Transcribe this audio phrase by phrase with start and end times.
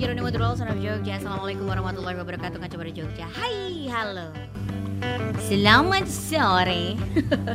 [0.00, 1.20] Jeronimo Drol, son of Jogja.
[1.20, 3.28] Assalamualaikum warahmatullahi wabarakatuh Kaca Baru Jogja.
[3.36, 4.32] Hai, halo.
[5.44, 6.96] Selamat sore.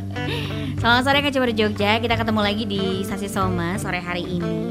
[0.78, 1.98] Selamat sore Kaca Baru Jogja.
[1.98, 4.70] Kita ketemu lagi di Sasi Soma sore hari ini.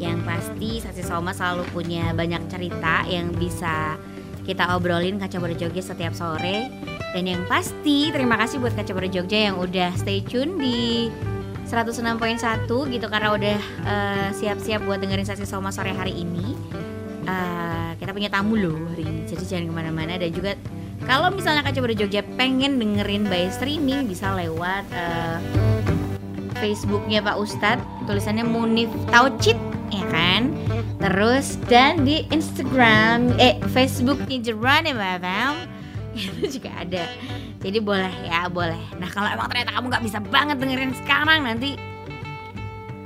[0.00, 4.00] Yang pasti Sasi Soma selalu punya banyak cerita Yang bisa
[4.48, 6.72] kita obrolin Kaca Baru Jogja setiap sore.
[7.12, 11.12] Dan yang pasti terima kasih buat Kaca Baru Jogja yang udah stay tune di
[11.68, 12.08] 106.1
[12.88, 16.56] gitu karena udah eh, siap-siap buat dengerin sesi Soma sore hari ini.
[17.22, 20.12] Eh, kita punya tamu loh hari ini, jadi jangan ke mana-mana.
[20.18, 20.58] Dan juga
[21.06, 25.38] kalau misalnya Kaca Baru Jogja pengen dengerin by streaming bisa lewat eh,
[26.58, 29.58] Facebooknya Pak Ustadz tulisannya Munif Taucid
[29.94, 30.50] ya kan?
[30.98, 35.54] Terus dan di Instagram eh Facebooknya ya Babam
[36.18, 37.06] itu juga ada.
[37.62, 38.82] Jadi boleh ya boleh.
[38.98, 41.78] Nah kalau emang ternyata kamu nggak bisa banget dengerin sekarang nanti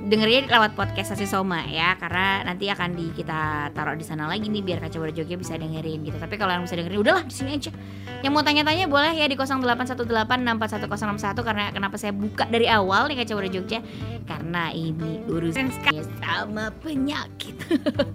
[0.06, 4.46] dengerin lewat podcast Sasi Soma ya karena nanti akan di kita taruh di sana lagi
[4.46, 6.14] nih biar Kaca Jogja bisa dengerin gitu.
[6.14, 7.74] Tapi kalau yang bisa dengerin udahlah di sini aja.
[8.22, 13.34] Yang mau tanya-tanya boleh ya di 0818641061 karena kenapa saya buka dari awal nih Kaca
[13.50, 13.82] Jogja
[14.30, 15.74] karena ini urusan
[16.22, 17.58] sama penyakit.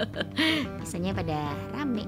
[0.80, 2.08] Biasanya pada rame.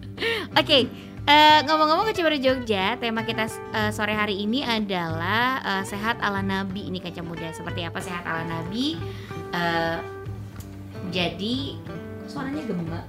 [0.60, 0.88] Oke
[1.28, 3.44] Eh, ngomong-ngomong ke Baru Jogja, tema kita
[3.76, 6.88] eh, sore hari ini adalah eh, sehat ala Nabi.
[6.88, 7.52] Ini kaca muda.
[7.52, 8.96] Seperti apa sehat ala Nabi?
[9.52, 9.98] Eh,
[11.12, 11.76] jadi
[12.24, 13.04] suaranya gemak.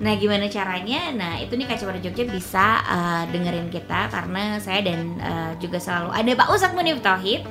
[0.00, 1.14] Nah, gimana caranya?
[1.14, 5.78] Nah, itu nih kaca Baru Jogja bisa eh, dengerin kita karena saya dan eh, juga
[5.78, 7.46] selalu ada Pak Ustadz Munif Tauhid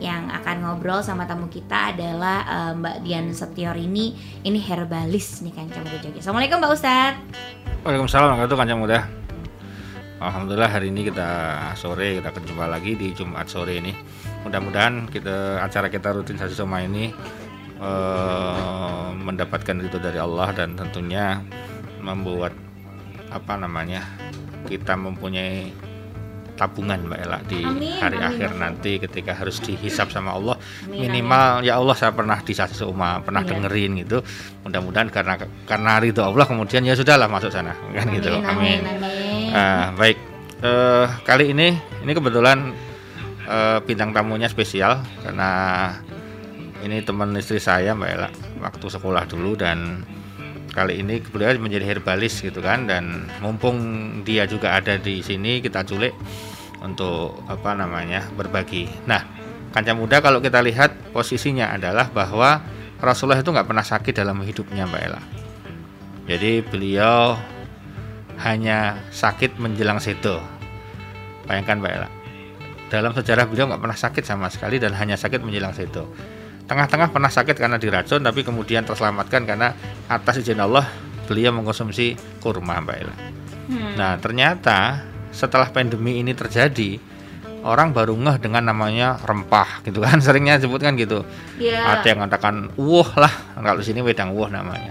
[0.00, 5.68] yang akan ngobrol sama tamu kita adalah eh, Mbak Dian Setiorini ini herbalis nih kan
[5.68, 6.18] Baru Jogja.
[6.24, 7.20] Assalamualaikum Mbak Ustadz.
[7.84, 8.98] Waalaikumsalam warahmatullahi wabarakatuh muda.
[10.20, 11.28] Alhamdulillah hari ini kita
[11.80, 13.92] sore kita berjumpa lagi di Jumat sore ini.
[14.44, 17.12] Mudah-mudahan kita acara kita rutin sasi sama ini
[17.76, 21.44] eh, mendapatkan itu dari Allah dan tentunya
[22.00, 22.56] membuat
[23.30, 24.02] apa namanya
[24.66, 25.89] kita mempunyai
[26.60, 30.60] tabungan Mbak Ella di Amin, hari amin, akhir nanti ketika harus dihisap sama Allah.
[30.84, 33.56] Amin, minimal ya Allah saya pernah di sasi uma pernah Iya.
[33.56, 34.20] dengerin gitu.
[34.68, 38.28] Mudah-mudahan karena karena ridho Allah kemudian ya sudahlah masuk sana kan gitu.
[38.44, 39.48] Amin, amin, amin.
[39.56, 40.18] Ah, baik.
[40.60, 41.72] Eh, kali ini
[42.04, 42.76] ini kebetulan
[43.48, 45.50] eh, bintang tamunya spesial karena
[46.84, 48.28] ini teman istri saya Mbak Ella.
[48.60, 50.04] Waktu sekolah dulu dan
[50.70, 53.76] kali ini beliau menjadi herbalis gitu kan dan mumpung
[54.22, 56.14] dia juga ada di sini kita culik
[56.80, 58.88] untuk apa namanya berbagi.
[59.04, 59.20] Nah,
[59.74, 62.64] kancah muda kalau kita lihat posisinya adalah bahwa
[63.00, 65.22] Rasulullah itu nggak pernah sakit dalam hidupnya Mbak Ella.
[66.28, 67.36] Jadi beliau
[68.40, 70.40] hanya sakit menjelang sedo.
[71.44, 72.08] Bayangkan Mbak Ella.
[72.90, 76.08] Dalam sejarah beliau nggak pernah sakit sama sekali dan hanya sakit menjelang sedo.
[76.70, 79.74] Tengah-tengah pernah sakit karena diracun tapi kemudian terselamatkan karena
[80.06, 80.86] atas izin Allah
[81.26, 83.16] beliau mengkonsumsi kurma Mbak Ella.
[83.66, 83.92] Hmm.
[83.98, 85.02] Nah ternyata
[85.34, 87.02] setelah pandemi ini terjadi
[87.66, 91.22] orang baru ngeh dengan namanya rempah gitu kan seringnya sebutkan gitu
[91.60, 91.92] Ya.
[91.92, 94.88] ada yang mengatakan wuh lah kalau sini wedang wuh namanya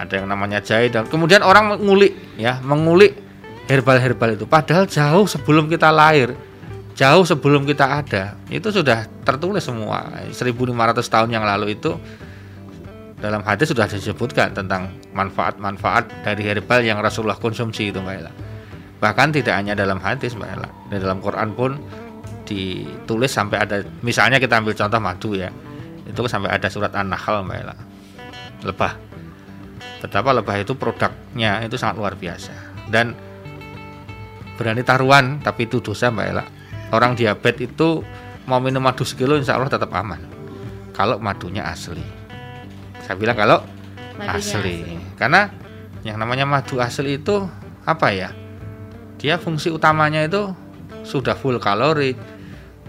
[0.00, 3.12] ada yang namanya jahe dan kemudian orang mengulik ya mengulik
[3.68, 6.32] herbal-herbal itu padahal jauh sebelum kita lahir
[6.98, 10.02] jauh sebelum kita ada itu sudah tertulis semua.
[10.34, 11.94] 1500 tahun yang lalu itu
[13.22, 18.32] dalam hadis sudah disebutkan tentang manfaat-manfaat dari herbal yang Rasulullah konsumsi itu Mbak Ella.
[18.98, 20.68] Bahkan tidak hanya dalam hadis Mbak Ella.
[20.90, 21.78] Di dalam Quran pun
[22.42, 25.54] ditulis sampai ada misalnya kita ambil contoh madu ya.
[26.02, 27.76] Itu sampai ada surat An-Nahl Mbak Ella.
[28.66, 28.92] Lebah.
[30.02, 32.54] Betapa lebah itu produknya itu sangat luar biasa.
[32.90, 33.14] Dan
[34.58, 36.57] berani taruhan tapi itu dosa Mbak Ella
[36.94, 38.00] orang diabetes itu
[38.48, 40.20] mau minum madu sekilo insya Allah tetap aman
[40.96, 42.02] kalau madunya asli
[43.04, 43.58] saya bilang kalau
[44.18, 44.76] Madunya asli.
[45.14, 45.52] karena
[46.02, 47.44] yang namanya madu asli itu
[47.84, 48.30] apa ya
[49.18, 50.52] dia fungsi utamanya itu
[51.04, 52.14] sudah full kalori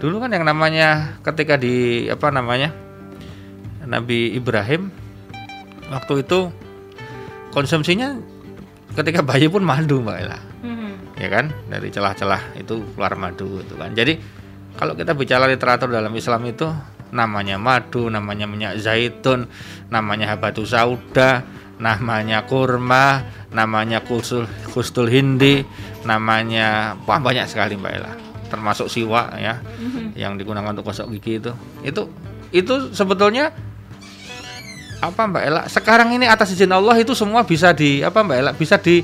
[0.00, 2.72] dulu kan yang namanya ketika di apa namanya
[3.84, 4.88] Nabi Ibrahim
[5.90, 6.48] waktu itu
[7.50, 8.16] konsumsinya
[8.94, 10.49] ketika bayi pun madu mbak Ella.
[11.20, 11.52] Ya kan?
[11.68, 13.92] Dari celah-celah itu keluar madu itu kan.
[13.92, 14.16] Jadi
[14.74, 16.64] kalau kita bicara literatur dalam Islam itu
[17.10, 19.44] namanya madu namanya minyak zaitun
[19.90, 21.42] namanya habatus sauda
[21.82, 25.66] namanya kurma namanya kusul kustul hindi
[26.06, 28.12] namanya wah banyak sekali mbak Ella.
[28.46, 30.14] Termasuk siwa ya Mhm.
[30.14, 31.52] yang digunakan untuk gosok gigi itu.
[31.82, 32.02] Itu
[32.50, 33.54] itu sebetulnya
[35.00, 35.62] apa Mbak Ella?
[35.66, 38.52] Sekarang ini atas izin Allah itu semua bisa di apa Mbak Ella?
[38.52, 39.00] Bisa di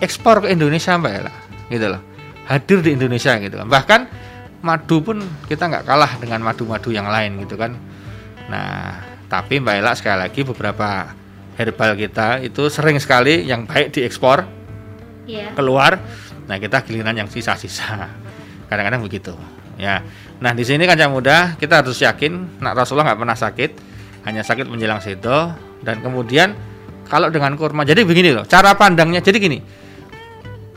[0.00, 1.34] ekspor ke Indonesia Mbak Ella
[1.70, 2.02] gitu loh
[2.50, 4.00] hadir di Indonesia gitu kan bahkan
[4.60, 7.76] madu pun kita nggak kalah dengan madu-madu yang lain gitu kan
[8.50, 11.14] nah Tapi Mbak Ela sekali lagi beberapa
[11.54, 14.42] herbal kita itu sering sekali yang baik diekspor
[15.30, 15.54] Iya.
[15.54, 16.02] keluar.
[16.50, 18.10] Nah kita giliran yang sisa-sisa.
[18.66, 19.34] Kadang-kadang begitu.
[19.78, 20.02] Ya.
[20.42, 23.70] Nah di sini kancah muda kita harus yakin, nak Rasulullah nggak pernah sakit,
[24.26, 25.54] hanya sakit menjelang sedo.
[25.80, 26.52] Dan kemudian
[27.06, 29.22] kalau dengan kurma, jadi begini loh, cara pandangnya.
[29.22, 29.58] Jadi gini,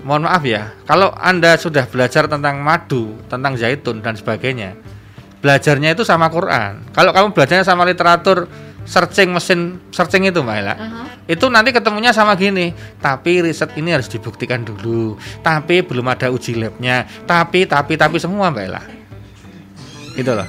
[0.04, 4.76] mohon maaf ya, kalau anda sudah belajar tentang madu, tentang zaitun dan sebagainya,
[5.40, 6.84] belajarnya itu sama Quran.
[6.92, 8.46] Kalau kamu belajarnya sama literatur
[8.84, 11.04] searching mesin searching itu Mbak Ella, Aha.
[11.28, 16.60] itu nanti ketemunya sama gini tapi riset ini harus dibuktikan dulu tapi belum ada uji
[16.60, 18.84] labnya tapi tapi tapi semua mbak Ella
[20.20, 20.48] gitu loh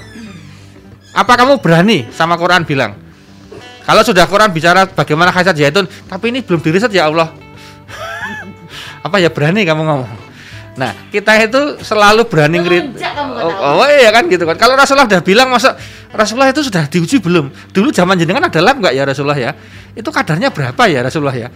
[1.15, 2.99] apa kamu berani sama Quran bilang
[3.87, 7.44] kalau sudah Quran bicara bagaimana khasiat zaitun tapi ini belum diriset ya Allah
[9.05, 10.11] apa ya berani kamu ngomong
[10.75, 14.57] nah kita itu selalu berani ngerit Ngelunjak kamu nggak oh, oh iya kan gitu kan
[14.59, 15.79] kalau Rasulullah udah bilang masa
[16.11, 19.55] Rasulullah itu sudah diuji belum dulu zaman jenengan ada lab nggak ya Rasulullah ya
[19.95, 21.53] itu kadarnya berapa ya Rasulullah ya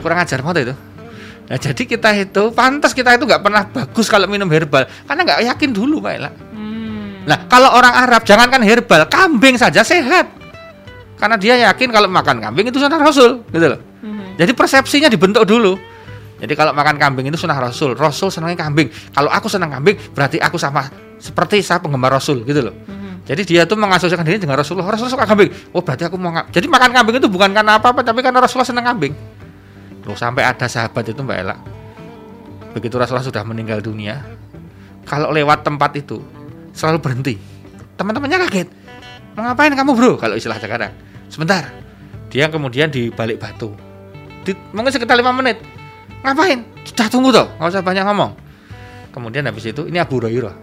[0.00, 0.72] kurang ajar mau itu
[1.44, 5.40] nah jadi kita itu pantas kita itu nggak pernah bagus kalau minum herbal karena nggak
[5.52, 6.32] yakin dulu Mbak Ella
[7.24, 7.24] Hmm.
[7.24, 10.28] Nah, kalau orang Arab jangankan herbal, kambing saja sehat.
[11.16, 13.80] Karena dia yakin kalau makan kambing itu sunnah Rasul, gitu loh.
[14.04, 14.36] Mhm.
[14.36, 15.80] Jadi persepsinya dibentuk dulu.
[16.44, 17.96] Jadi kalau makan kambing itu sunnah Rasul.
[17.96, 18.92] Rasul senangnya kambing.
[19.16, 22.76] Kalau aku senang kambing, berarti aku sama seperti saya penggemar Rasul, gitu loh.
[22.84, 23.24] Mhm.
[23.24, 24.92] Jadi dia tuh mengasosiasikan diri dengan Rasulullah.
[24.92, 25.48] Rasulullah suka kambing.
[25.72, 28.84] Oh, berarti aku mau Jadi makan kambing itu bukan karena apa-apa, tapi karena Rasulullah senang
[28.84, 29.16] kambing.
[30.04, 31.56] Loh, sampai ada sahabat itu Mbak Ella.
[32.76, 34.20] Begitu Rasulullah sudah meninggal dunia,
[35.08, 36.20] kalau lewat tempat itu
[36.76, 37.34] selalu berhenti.
[37.96, 38.68] Teman-temannya kaget.
[39.32, 40.12] Mau ngapain kamu bro?
[40.20, 40.92] Kalau istilah sekarang.
[41.32, 41.72] Sebentar.
[42.28, 43.72] Dia kemudian di balik batu.
[44.44, 45.56] Di, mungkin sekitar lima menit.
[46.24, 46.64] Ngapain?
[46.88, 48.32] Sudah tunggu toh, nggak usah banyak ngomong.
[49.12, 50.56] Kemudian habis itu ini Abu Hurairah.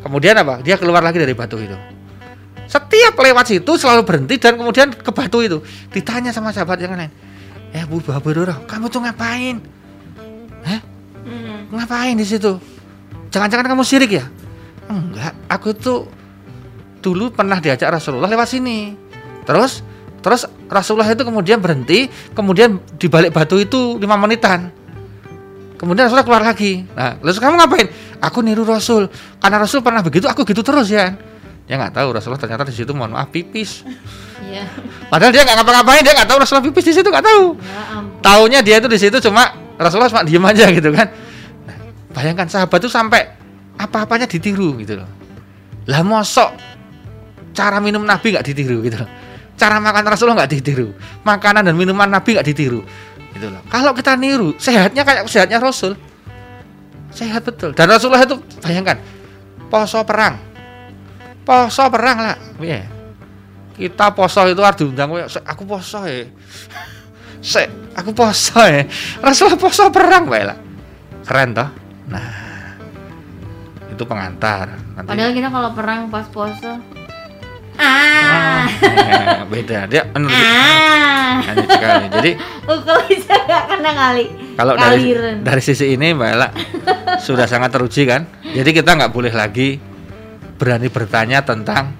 [0.00, 0.64] Kemudian apa?
[0.64, 1.76] Dia keluar lagi dari batu itu.
[2.64, 5.60] Setiap lewat situ selalu berhenti dan kemudian ke batu itu.
[5.92, 7.12] Ditanya sama sahabat yang lain.
[7.76, 9.60] Eh Abu Abu Hurairah, kamu tuh ngapain?
[10.64, 10.80] Hah?
[11.28, 11.76] Mhm.
[11.76, 12.56] Ngapain di situ?
[13.30, 14.24] Jangan-jangan kamu syirik ya?
[14.90, 16.08] Enggak, aku tuh
[16.98, 18.96] dulu pernah diajak Rasulullah lewat sini.
[19.44, 19.86] Terus
[20.20, 24.72] terus Rasulullah itu kemudian berhenti, kemudian di balik batu itu lima menitan.
[25.80, 26.84] Kemudian Rasulullah keluar lagi.
[26.92, 27.88] Nah, lalu kamu ngapain?
[28.20, 29.08] Aku niru Rasul.
[29.40, 31.16] Karena Rasul pernah begitu, aku gitu terus ya.
[31.64, 33.88] Dia nggak tahu Rasulullah ternyata di situ mohon maaf pipis.
[34.44, 34.68] Iya.
[35.08, 37.44] Padahal dia nggak ngapa-ngapain, dia nggak tahu Rasulullah pipis di situ nggak tahu.
[37.56, 38.20] Ya ampun.
[38.20, 41.08] Taunya dia itu di situ cuma Rasulullah cuma diem aja gitu kan.
[41.64, 41.76] Nah,
[42.12, 43.22] bayangkan sahabat itu sampai
[43.80, 45.08] apa-apanya ditiru gitu loh.
[45.88, 46.52] Lah mosok
[47.56, 49.08] cara minum Nabi nggak ditiru gitu loh.
[49.60, 50.96] Cara makan Rasulullah nggak ditiru.
[51.20, 52.80] Makanan dan minuman Nabi nggak ditiru.
[53.36, 53.46] Gitu.
[53.68, 56.00] Kalau kita niru, sehatnya kayak sehatnya Rasul.
[57.12, 57.76] Sehat betul.
[57.76, 58.96] Dan Rasulullah itu bayangkan
[59.68, 60.40] poso perang.
[61.44, 62.36] Poso perang lah.
[62.56, 62.88] Iya.
[63.76, 66.24] Kita poso itu harus diundang "Sek, aku poso ya.
[67.52, 68.88] Sek, aku poso ya.
[69.20, 70.24] Rasulullah poso perang.
[71.28, 71.68] Keren toh?
[72.08, 72.48] Nah.
[73.92, 74.72] Itu pengantar.
[74.96, 76.80] Nanti Padahal kita kalau perang pas puasa
[78.40, 78.66] ah
[79.52, 79.78] beda.
[79.84, 80.34] Dia energi.
[80.34, 82.04] ah Aneh sekali.
[82.10, 82.30] Jadi
[83.70, 85.02] kena kali kalau dari
[85.40, 86.48] dari sisi ini Mbak Ella
[87.26, 88.24] sudah sangat teruji kan.
[88.42, 89.78] Jadi kita nggak boleh lagi
[90.56, 91.96] berani bertanya tentang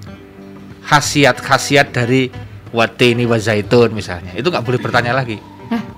[0.81, 2.29] khasiat-khasiat dari
[2.69, 4.33] watini wa zaitun misalnya.
[4.33, 5.37] Itu nggak boleh bertanya lagi.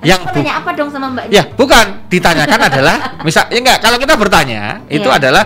[0.06, 2.96] Yang bu- tanya apa dong sama mbaknya ya bukan ditanyakan adalah
[3.26, 5.18] misal ya enggak kalau kita bertanya itu Iya.
[5.18, 5.44] adalah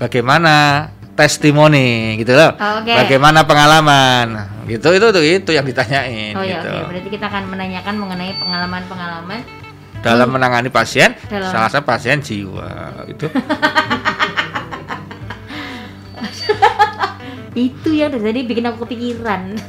[0.00, 0.54] bagaimana
[1.18, 2.54] testimoni gitu loh.
[2.54, 2.94] Oh, oke.
[2.94, 4.54] Bagaimana pengalaman.
[4.68, 6.68] Gitu itu itu itu yang ditanyain oh ya gitu.
[6.68, 9.40] oke berarti kita akan menanyakan mengenai pengalaman-pengalaman
[10.04, 13.32] dalam menangani pasien Dalam- salah satu pasien jiwa itu
[17.72, 19.56] itu yang dari tadi bikin aku kepikiran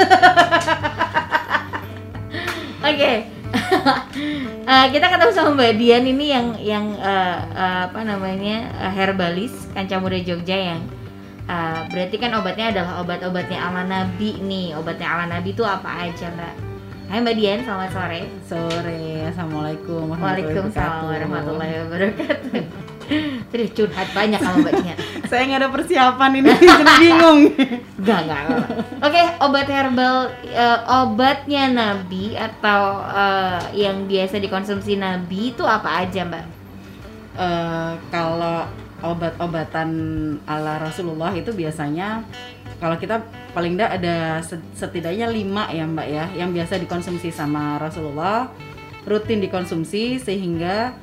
[2.92, 3.12] oke
[4.70, 9.50] Eh, kita ketemu sama Mbak Dian ini yang yang eh, eh, apa namanya eh, herbalis
[9.74, 10.86] kanca muda Jogja yang
[11.50, 16.30] eh, berarti kan obatnya adalah obat-obatnya ala Nabi nih obatnya ala Nabi itu apa aja
[16.30, 16.54] Mbak
[17.10, 21.10] Hai Mbak Dian selamat sore Sore, assalamualaikum warahmatullahi Waalaikumsalam wabarakatuh.
[21.10, 22.64] warahmatullahi wabarakatuh
[23.50, 24.98] Terus curhat banyak sama Mbak Dian
[25.30, 27.40] Saya nggak ada persiapan ini, jadi bingung.
[28.02, 28.68] Enggak, enggak, enggak.
[28.98, 36.26] Oke, obat herbal eh, obatnya Nabi atau eh, yang biasa dikonsumsi Nabi itu apa aja,
[36.26, 36.46] Mbak?
[37.38, 38.66] Eh, kalau
[39.04, 39.90] obat-obatan
[40.44, 42.24] ala Rasulullah itu biasanya
[42.80, 47.76] kalau kita paling enggak ada set- setidaknya lima ya Mbak ya yang biasa dikonsumsi sama
[47.80, 48.48] Rasulullah
[49.08, 50.94] rutin dikonsumsi sehingga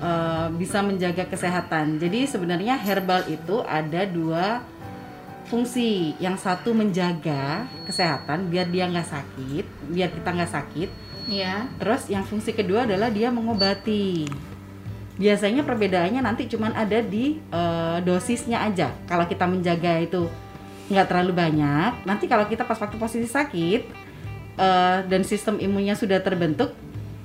[0.00, 2.00] eh, bisa menjaga kesehatan.
[2.00, 4.64] Jadi sebenarnya herbal itu ada dua
[5.50, 6.14] fungsi.
[6.22, 10.88] Yang satu menjaga kesehatan biar dia nggak sakit, biar kita nggak sakit.
[11.30, 11.68] Iya.
[11.78, 14.26] Terus yang fungsi kedua adalah dia mengobati.
[15.20, 18.88] Biasanya perbedaannya nanti cuman ada di eh, dosisnya aja.
[19.04, 20.24] Kalau kita menjaga itu
[20.88, 23.80] nggak terlalu banyak, nanti kalau kita pas waktu posisi sakit
[24.56, 26.72] eh, dan sistem imunnya sudah terbentuk,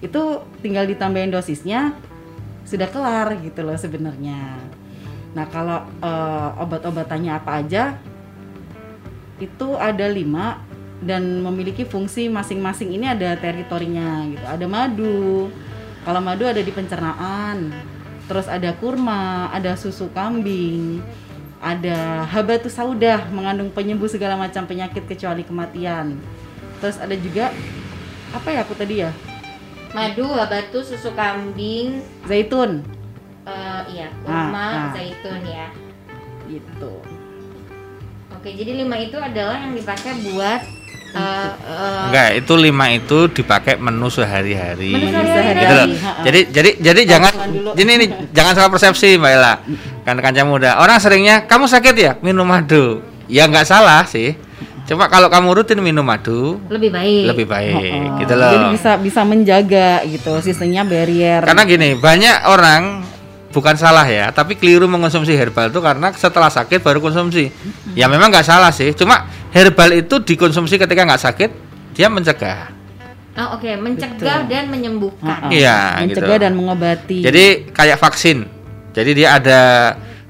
[0.04, 1.96] itu tinggal ditambahin dosisnya
[2.68, 4.60] sudah kelar gitu loh sebenarnya.
[5.32, 7.96] Nah kalau eh, obat-obatannya apa aja
[9.40, 10.60] itu ada lima
[11.00, 14.46] dan memiliki fungsi masing-masing ini ada teritorinya gitu.
[14.48, 15.48] Ada madu.
[16.06, 17.74] Kalau madu ada di pencernaan.
[18.26, 20.98] Terus ada kurma, ada susu kambing,
[21.62, 26.18] ada habatus saudah mengandung penyembuh segala macam penyakit kecuali kematian.
[26.82, 27.54] Terus ada juga
[28.34, 29.14] apa ya aku tadi ya?
[29.94, 32.82] Madu, batu, susu kambing, Zaitun
[33.46, 34.92] eh, iya, Ah, kurma, ah.
[34.92, 35.70] zaitun ya.
[36.50, 36.94] gitu.
[38.34, 40.62] Oke, jadi lima itu adalah yang dipakai buat
[41.14, 41.50] eh,
[42.06, 44.94] Enggak, itu lima itu dipakai menu sehari-hari.
[44.94, 45.60] Menu sehari-hari.
[45.60, 45.88] Gitu loh.
[46.24, 47.72] Jadi jadi jadi jangan Tahan dulu.
[47.76, 49.54] ini nih jangan salah persepsi Mbak Ella.
[50.02, 50.72] Kan kanca muda.
[50.78, 53.02] Orang seringnya kamu sakit ya minum madu.
[53.26, 54.38] Ya nggak salah sih.
[54.86, 57.26] Coba kalau kamu rutin minum madu lebih baik.
[57.34, 58.54] lebih baik Oh, gitu loh.
[58.54, 61.42] Jadi bisa bisa menjaga gitu sistemnya barrier.
[61.42, 63.02] Karena gini, banyak orang
[63.50, 67.50] bukan salah ya, tapi keliru mengonsumsi herbal itu karena setelah sakit baru konsumsi.
[67.98, 71.52] Ya memang nggak salah sih, cuma herbal itu dikonsumsi ketika nggak sakit,
[71.96, 72.76] dia mencegah.
[73.36, 74.52] Oh, oke, mencegah Betul.
[74.52, 75.28] dan menyembuhkan.
[75.28, 75.48] Ha-ha.
[75.52, 76.44] Iya, mencegah gitu.
[76.44, 77.20] dan mengobati.
[77.20, 78.48] Jadi kayak vaksin.
[78.92, 79.60] Jadi dia ada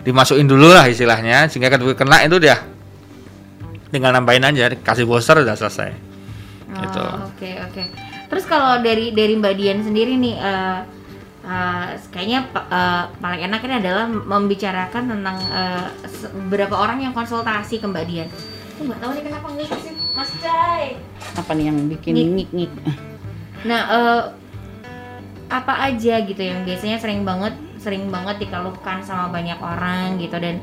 [0.01, 2.62] dimasukin dulu lah istilahnya, sehingga ketika kena itu dia
[3.89, 5.89] tinggal nambahin aja, kasih booster udah selesai.
[5.89, 7.01] Oh, Gitu.
[7.29, 7.84] Oke oke.
[8.25, 10.79] Terus kalau dari dari Mbak Dian sendiri nih, eh,
[11.46, 17.77] eh, kayaknya eh, paling enak ini adalah membicarakan tentang eh, se- beberapa orang yang konsultasi
[17.77, 18.29] ke Mbak Dian.
[18.75, 21.00] Aku nggak tahu nih kenapa ngik sih, Mas Cai.
[21.39, 22.27] apa nih yang bikin Nih.
[22.27, 22.72] ngik-ngik?
[23.63, 24.24] Nah, eh,
[25.48, 30.60] apa aja gitu yang biasanya sering banget sering banget dikeluhkan sama banyak orang gitu dan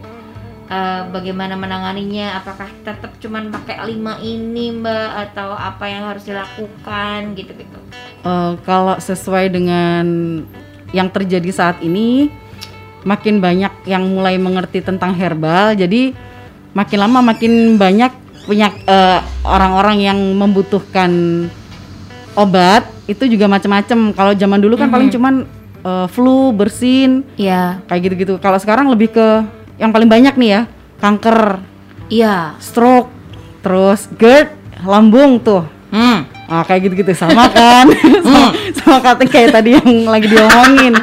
[0.68, 2.36] eh, bagaimana menanganinya?
[2.36, 7.78] Apakah tetap cuman pakai lima ini Mbak atau apa yang harus dilakukan gitu gitu?
[8.28, 10.04] Eh, kalau sesuai dengan
[10.92, 12.28] yang terjadi saat ini,
[13.08, 15.72] makin banyak yang mulai mengerti tentang herbal.
[15.72, 16.12] Jadi
[16.72, 18.12] makin lama makin banyak
[18.42, 21.10] punya eh, orang-orang yang membutuhkan
[22.34, 24.12] obat itu juga macam-macam.
[24.12, 24.94] Kalau zaman dulu kan Mhm.
[24.94, 25.34] paling cuman
[25.82, 28.34] eh, flu, bersin, Iya, kayak gitu-gitu.
[28.38, 29.28] Kalau sekarang lebih ke
[29.78, 30.60] yang paling banyak nih ya,
[31.02, 31.58] kanker,
[32.06, 32.54] iya.
[32.62, 33.10] stroke,
[33.66, 34.54] terus GERD,
[34.86, 35.66] lambung tuh.
[35.90, 36.22] Hmm.
[36.46, 37.90] Ah kayak gitu-gitu sama kan,
[38.24, 40.94] sama, sama kata kayak tadi yang lagi diomongin.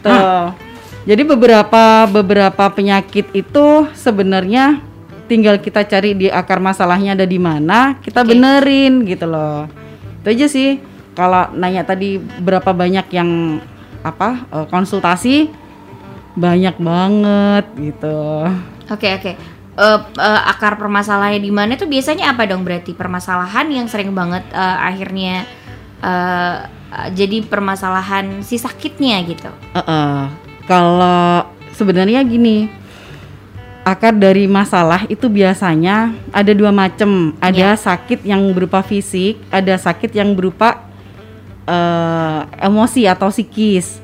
[0.00, 0.56] Tuh.
[1.04, 4.80] Jadi beberapa beberapa penyakit itu sebenarnya
[5.26, 8.34] tinggal kita cari di akar masalahnya ada di mana, kita Oke.
[8.34, 9.68] benerin gitu loh.
[10.20, 10.80] Itu aja sih.
[11.14, 13.62] Kalau nanya tadi berapa banyak yang
[14.04, 15.48] apa eh, konsultasi
[16.34, 18.50] banyak banget gitu.
[18.90, 19.32] Oke oke.
[19.74, 24.42] Eh, eh, akar permasalahannya di mana tuh biasanya apa dong berarti permasalahan yang sering banget
[24.50, 25.46] eh, akhirnya
[26.02, 26.56] eh,
[27.14, 29.50] jadi permasalahan si sakitnya gitu.
[29.74, 30.30] Heeh.
[30.64, 32.70] Kalau sebenarnya gini,
[33.84, 37.36] akar dari masalah itu biasanya ada dua macam.
[37.38, 37.78] Ada Ya.
[37.78, 40.80] sakit yang berupa fisik, ada sakit yang berupa
[41.64, 43.96] eh, emosi atau psikis.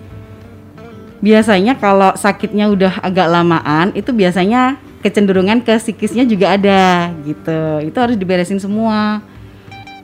[1.21, 7.85] Biasanya kalau sakitnya udah agak lamaan, itu biasanya kecenderungan ke psikisnya juga ada gitu.
[7.85, 9.21] Itu harus diberesin semua.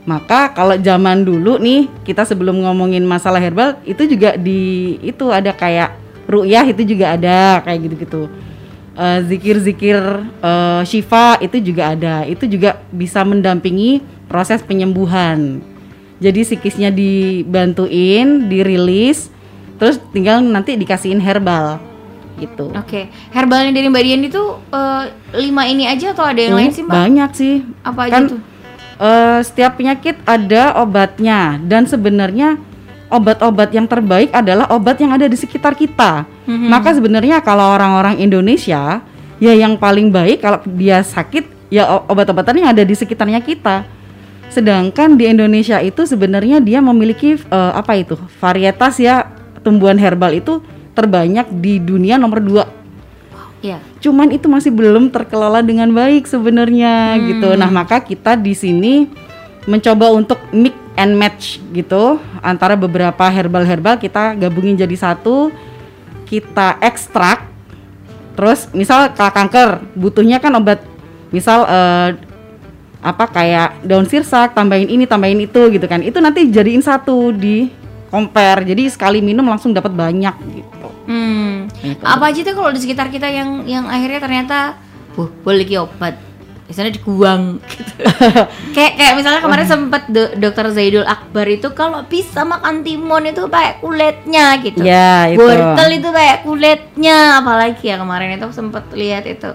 [0.05, 5.49] Maka kalau zaman dulu nih kita sebelum ngomongin masalah herbal itu juga di itu ada
[5.49, 5.97] kayak
[6.29, 8.29] ru'yah itu juga ada kayak gitu-gitu.
[8.97, 9.97] Eh, Zikir-zikir
[10.41, 12.25] eh, syifa itu juga ada.
[12.25, 15.61] Itu juga bisa mendampingi proses penyembuhan.
[16.17, 19.29] Jadi psikisnya dibantuin, dirilis,
[19.77, 21.77] terus tinggal nanti dikasihin herbal
[22.37, 22.69] gitu.
[22.73, 25.03] Oke, herbalnya dari Mbak Dian itu eh,
[25.37, 26.93] lima ini aja atau ada yang lain sih Mbak?
[26.97, 27.55] Banyak sih.
[27.85, 28.39] Apa aja kan tuh?
[29.01, 32.57] eh, setiap penyakit ada obatnya dan sebenarnya
[33.07, 36.27] obat-obat yang terbaik adalah obat yang ada di sekitar kita.
[36.45, 36.67] Mhm.
[36.67, 38.99] Maka sebenarnya kalau orang-orang Indonesia
[39.37, 43.87] ya yang paling baik kalau dia sakit ya obat-obatan yang ada di sekitarnya kita.
[44.47, 49.27] Sedangkan di Indonesia itu sebenarnya dia memiliki eh, apa itu varietas ya
[49.59, 50.63] tumbuhan herbal itu
[50.95, 52.65] terbanyak di dunia nomor dua
[53.57, 53.81] Iya.
[53.97, 57.21] cuman itu masih belum terkelola dengan baik sebenarnya Hmm.
[57.25, 57.49] gitu.
[57.57, 59.09] Nah, maka kita di sini
[59.65, 65.53] mencoba untuk mix and match gitu antara beberapa herbal-herbal kita gabungin jadi satu,
[66.25, 67.45] kita ekstrak.
[68.33, 70.81] Terus misal kalau kanker butuhnya kan obat
[71.29, 72.09] misal eh,
[73.01, 77.69] apa kayak daun sirsak tambahin ini tambahin itu gitu kan itu nanti jadiin satu di
[78.09, 80.77] compare jadi sekali minum langsung dapat banyak gitu
[81.07, 81.71] Hmm.
[81.79, 82.03] Gitu.
[82.03, 84.57] Apa aja tuh kalau di sekitar kita yang yang akhirnya ternyata,
[85.15, 86.19] wah boleh ki obat.
[86.67, 87.91] Misalnya diguang gitu.
[88.75, 93.47] kayak kayak misalnya kemarin sempat do- dokter Zaidul Akbar itu kalau bisa makan timun itu
[93.47, 94.83] pakai kulitnya gitu.
[94.83, 99.47] ya itu Wortel itu kayak kulitnya apalagi ya kemarin itu sempat lihat itu.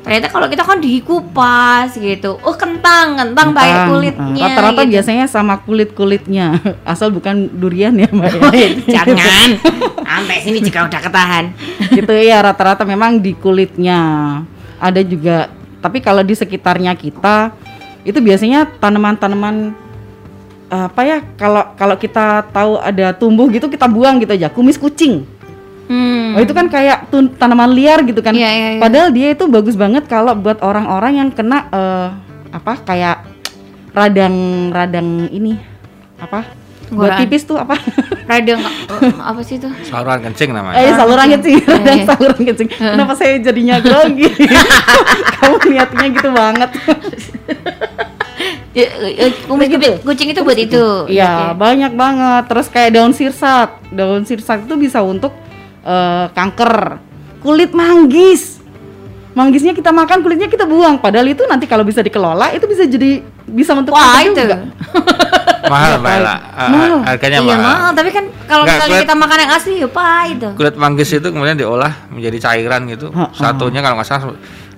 [0.00, 2.40] Ternyata kalau kita kan dikupas gitu.
[2.40, 3.88] Oh kentang, kentang, pakai Kentang.
[3.90, 4.40] kulitnya.
[4.40, 4.92] Eh, rata-rata gitu.
[4.94, 6.56] biasanya sama kulit kulitnya
[6.88, 8.40] asal bukan durian ya mbak ya.
[8.40, 8.54] Oh,
[8.88, 9.48] Jangan.
[10.00, 11.44] Sampai sini juga udah ketahan.
[11.90, 13.98] gitu ya rata-rata memang di kulitnya
[14.78, 15.50] ada juga
[15.80, 17.52] tapi kalau di sekitarnya kita
[18.00, 19.72] itu biasanya tanaman-tanaman
[20.70, 25.26] apa ya kalau kalau kita tahu ada tumbuh gitu kita buang gitu aja kumis kucing
[25.90, 26.38] Hmm.
[26.38, 28.80] oh itu kan kayak tun- tanaman liar gitu kan Iya, iya, iya.
[28.80, 32.08] padahal dia itu bagus banget kalau buat orang-orang yang kena eh,
[32.54, 33.26] apa kayak
[33.90, 35.58] radang-radang ini
[36.14, 36.46] apa
[36.90, 37.74] buat pipis tuh apa
[38.30, 39.66] eh, apa sih itu?
[39.90, 42.06] saluran kencing namanya Eh saluran kencing, iya.
[42.06, 42.68] saluran kencing.
[42.94, 44.30] Kenapa saya jadinya grogi?
[45.40, 46.70] Kamu niatnya gitu banget.
[48.70, 49.82] Ya, eh, kumis Begitu.
[49.82, 50.84] kucing, kucing itu buat itu.
[51.10, 51.58] Iya, Oke.
[51.58, 52.42] banyak banget.
[52.46, 53.82] Terus kayak daun sirsak.
[53.90, 55.34] Daun sirsak itu bisa untuk
[55.82, 57.02] eh, kanker.
[57.42, 58.62] Kulit manggis.
[59.30, 60.98] Manggisnya kita makan, kulitnya kita buang.
[60.98, 64.42] Padahal itu nanti kalau bisa dikelola itu bisa jadi bisa untuk Wah kanker itu.
[64.42, 64.58] juga.
[65.70, 66.34] Mahal Iya, Ella.
[66.34, 66.38] Pak.
[66.52, 66.90] Ah, Mahal.
[67.04, 70.36] harganya Iya mahal mahal, tapi kan kalau misalnya kulit- kita makan yang asli ya pahit
[70.36, 70.48] itu.
[70.52, 74.24] kulit manggis itu kemudian diolah menjadi cairan gitu satunya kalau nggak salah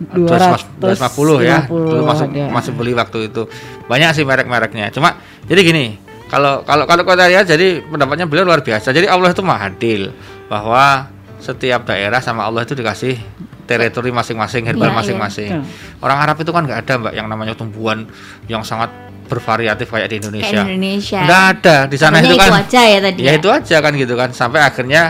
[0.03, 2.45] 250 250 ya dulu masuk ada.
[2.51, 3.43] masih beli waktu itu
[3.87, 5.85] banyak sih merek-mereknya cuma jadi gini
[6.27, 10.11] kalau kalau kalau kita lihat jadi pendapatnya beliau luar biasa jadi Allah itu maha adil
[10.47, 11.07] bahwa
[11.39, 13.19] setiap daerah sama Allah itu dikasih
[13.63, 14.97] teritori masing-masing Iya, herbal iya.
[14.97, 16.01] masing-masing Betul.
[16.01, 18.05] orang Arab itu kan nggak ada mbak yang namanya tumbuhan
[18.47, 18.91] yang sangat
[19.33, 21.21] bervariatif kayak di Indonesia Kayak Indonesia.
[21.25, 21.77] nggak ada.
[21.89, 23.21] Di sana Katanya itu kan aja ya tadi.
[23.25, 24.29] ya itu aja kan gitu kan.
[24.31, 25.03] Sampai akhirnya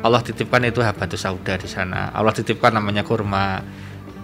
[0.00, 2.12] Allah titipkan itu habatus sauda di sana.
[2.12, 3.64] Allah titipkan namanya kurma.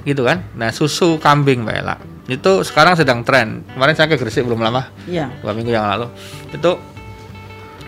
[0.05, 0.45] Gitu kan?
[0.55, 1.97] Nah susu kambing mbak Ella.
[2.27, 4.93] Itu sekarang sedang tren kemarin saya ke Gresik belum lama.
[5.05, 5.33] Iya.
[5.41, 6.13] dua minggu yang lalu.
[6.51, 6.77] Itu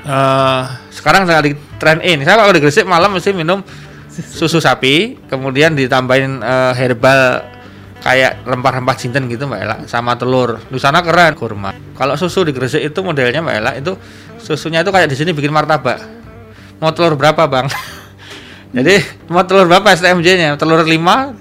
[0.03, 2.23] eh sekarang lagi tren in.
[2.23, 3.61] Saya kalau di Gresik malam mesti minum
[4.11, 7.45] susu sapi kemudian ditambahin eh, herbal
[7.99, 10.63] kayak rempah-rempah jinten gitu mbak Ella sama telur.
[10.71, 11.35] Di sana keren.
[11.35, 11.75] Kurma.
[11.99, 13.93] Kalau susu di Gresik itu modelnya mbak Ella itu
[14.39, 15.99] susunya itu kayak di sini bikin martabak.
[16.79, 17.67] Mau telur berapa bang?
[18.77, 19.01] Jadi
[19.33, 20.93] mau telur berapa STMJ-nya telur 5,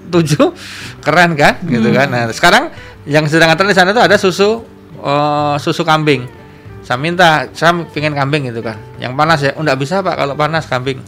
[0.10, 1.60] 7 keren kan?
[1.62, 2.08] Gitu kan?
[2.10, 2.72] Nah sekarang
[3.06, 4.64] yang sedang ngetren di sana itu ada susu
[4.98, 6.26] eh, susu kambing.
[6.82, 8.80] Saya minta saya pengen kambing gitu kan.
[8.98, 9.52] Yang panas ya.
[9.60, 11.04] Oh, bisa pak kalau panas kambing.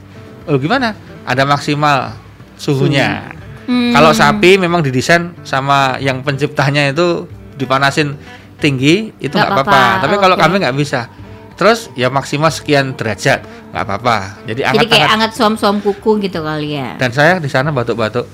[0.45, 0.93] Oh gimana?
[1.23, 2.13] Ada maksimal
[2.59, 3.38] suhunya
[3.69, 3.93] Hmm.
[3.93, 8.17] kalau sapi memang didesain sama yang penciptanya itu dipanasin
[8.57, 9.81] tinggi itu Nggak apa-apa.
[10.01, 10.41] Tapi kalau oke.
[10.41, 11.05] kambing nggak bisa.
[11.53, 14.41] Terus ya maksimal sekian derajat nggak apa-apa.
[14.49, 16.97] Jadi Jadi kayak anget suam-suam kuku gitu kali ya.
[16.97, 18.25] Dan saya di sana batuk-batuk.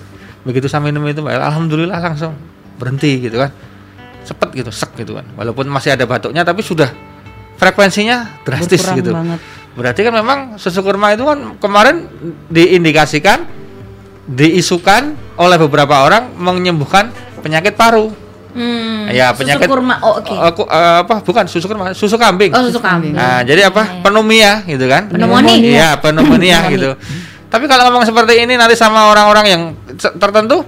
[0.45, 2.37] Begitu saya minum itu, alhamdulillah langsung
[2.77, 3.51] berhenti gitu kan.
[4.23, 5.25] Cepet gitu, sek gitu kan.
[5.35, 6.89] Walaupun masih ada batuknya tapi sudah
[7.57, 9.11] frekuensinya drastis Berkurang gitu.
[9.11, 9.39] banget.
[9.75, 12.07] Berarti kan memang susu kurma itu kan kemarin
[12.47, 13.43] diindikasikan
[14.25, 18.09] diisukan oleh beberapa orang menyembuhkan penyakit paru.
[18.55, 19.11] Hmm.
[19.11, 19.99] Ya, susu penyakit- kurma.
[19.99, 20.31] Oh, oke.
[20.31, 21.19] Eh, ku- eh, apa?
[21.21, 22.55] Bukan susu kurma, susu kambing.
[22.55, 23.11] Oh, susu kambing.
[23.13, 23.83] Nah, jadi apa?
[23.83, 24.01] Iya, iya.
[24.01, 25.03] Pneumonia gitu kan?
[25.11, 25.53] Pneumonia.
[25.59, 26.89] Iya, pneumonia gitu.
[27.51, 29.61] Tapi kalau ngomong seperti ini nanti sama orang-orang yang
[30.17, 30.63] tertentu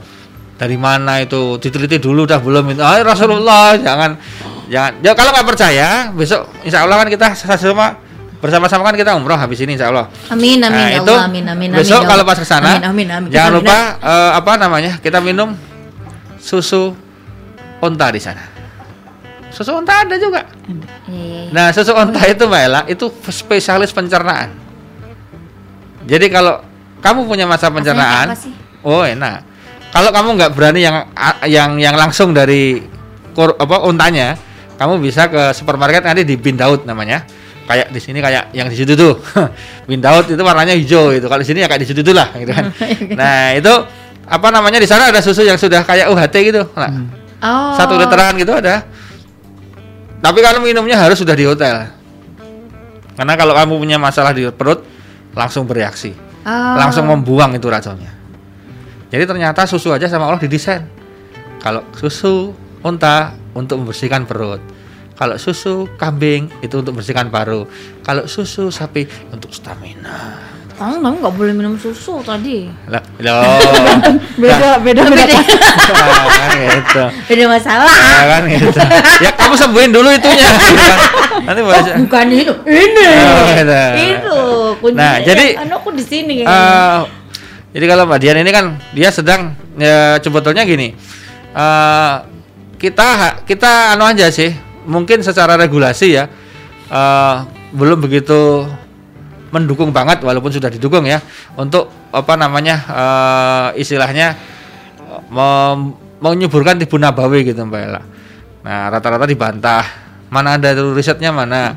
[0.59, 2.83] dari mana itu diteliti dulu dah belum itu.
[2.83, 4.19] Ah, Rasulullah jangan
[4.67, 4.91] jangan.
[5.01, 8.03] Ya kalau nggak percaya, besok insya Allah kan kita sama
[8.37, 10.07] bersama-sama kan kita umroh habis ini insya Allah.
[10.29, 11.79] Amin amin Nah, ya itu Allah amin amin amin.
[11.81, 13.29] besok ya kalau pas ke sana, Amin amin amin.
[13.33, 15.57] jangan Kita lupa eh, apa namanya kita minum
[16.37, 16.93] susu
[17.81, 18.43] onta di sana.
[19.49, 20.45] Susu onta ada juga.
[20.69, 21.49] Iya, iya, iya.
[21.49, 24.53] Nah, susu onta itu Mbak Ella itu spesialis pencernaan.
[26.05, 26.61] Jadi kalau
[27.01, 28.37] kamu punya masa pencernaan,
[28.85, 29.43] oh enak.
[29.91, 30.97] Kalau kamu nggak berani yang
[31.49, 32.85] yang yang langsung dari
[33.33, 34.37] kur, apa ontanya,
[34.77, 37.25] kamu bisa ke supermarket nanti di bin Daud namanya.
[37.67, 39.19] Kayak di sini kayak yang di situ tuh.
[39.91, 41.27] bin Daud itu warnanya hijau itu.
[41.27, 42.71] Kalau di sini ya kayak di situ tuh lah gitu kan.
[43.19, 43.73] nah, itu
[44.27, 46.63] apa namanya di sana ada susu yang sudah kayak UHT gitu.
[46.73, 46.91] Nah,
[47.37, 47.69] Oh.
[47.77, 48.81] satu literan gitu ada.
[50.17, 51.85] Tapi kalau minumnya harus sudah di hotel.
[53.13, 54.81] Karena kalau kamu punya masalah di perut,
[55.37, 56.73] langsung bereaksi, Oh.
[56.77, 58.09] langsung membuang itu racunnya.
[59.13, 60.81] Jadi ternyata susu aja sama Allah didesain.
[61.61, 64.61] Kalau susu unta untuk membersihkan perut.
[65.17, 67.65] Kalau susu kambing itu untuk membersihkan paru.
[68.05, 70.37] Kalau susu sapi untuk stamina.
[70.77, 72.69] Kamu kamu nggak boleh minum susu tadi.
[72.85, 75.25] Lah, beda beda Oh, beda beda.
[76.37, 77.03] kan gitu.
[77.33, 77.89] Beda masalah.
[77.89, 78.69] Ya kan gitu.
[79.25, 80.49] Ya kamu sembuhin dulu itunya.
[80.69, 80.99] gitu kan.
[81.49, 81.81] Nanti boleh.
[81.81, 82.53] Oh, bukan itu.
[82.69, 83.07] Ini.
[83.09, 83.81] Oh, gitu.
[83.97, 84.37] Itu
[84.85, 85.01] kuncinya.
[85.01, 86.45] Nah, jadi, anu aku di sini.
[86.45, 86.99] Eh,
[87.73, 90.93] jadi kalau Mbak Dian ini kan dia sedang ya sebetulnya gini.
[91.57, 92.13] eh
[92.77, 94.53] kita kita anu aja sih,
[94.87, 96.25] mungkin secara regulasi ya
[96.87, 97.35] eh
[97.75, 98.63] belum begitu
[99.51, 101.19] mendukung banget walaupun sudah didukung ya
[101.59, 104.33] untuk apa namanya eh istilahnya
[106.21, 108.01] menyuburkan tibu nabawi gitu Mbak Ella.
[108.65, 109.83] Nah, rata-rata dibantah.
[110.27, 111.71] Mana ada risetnya mana?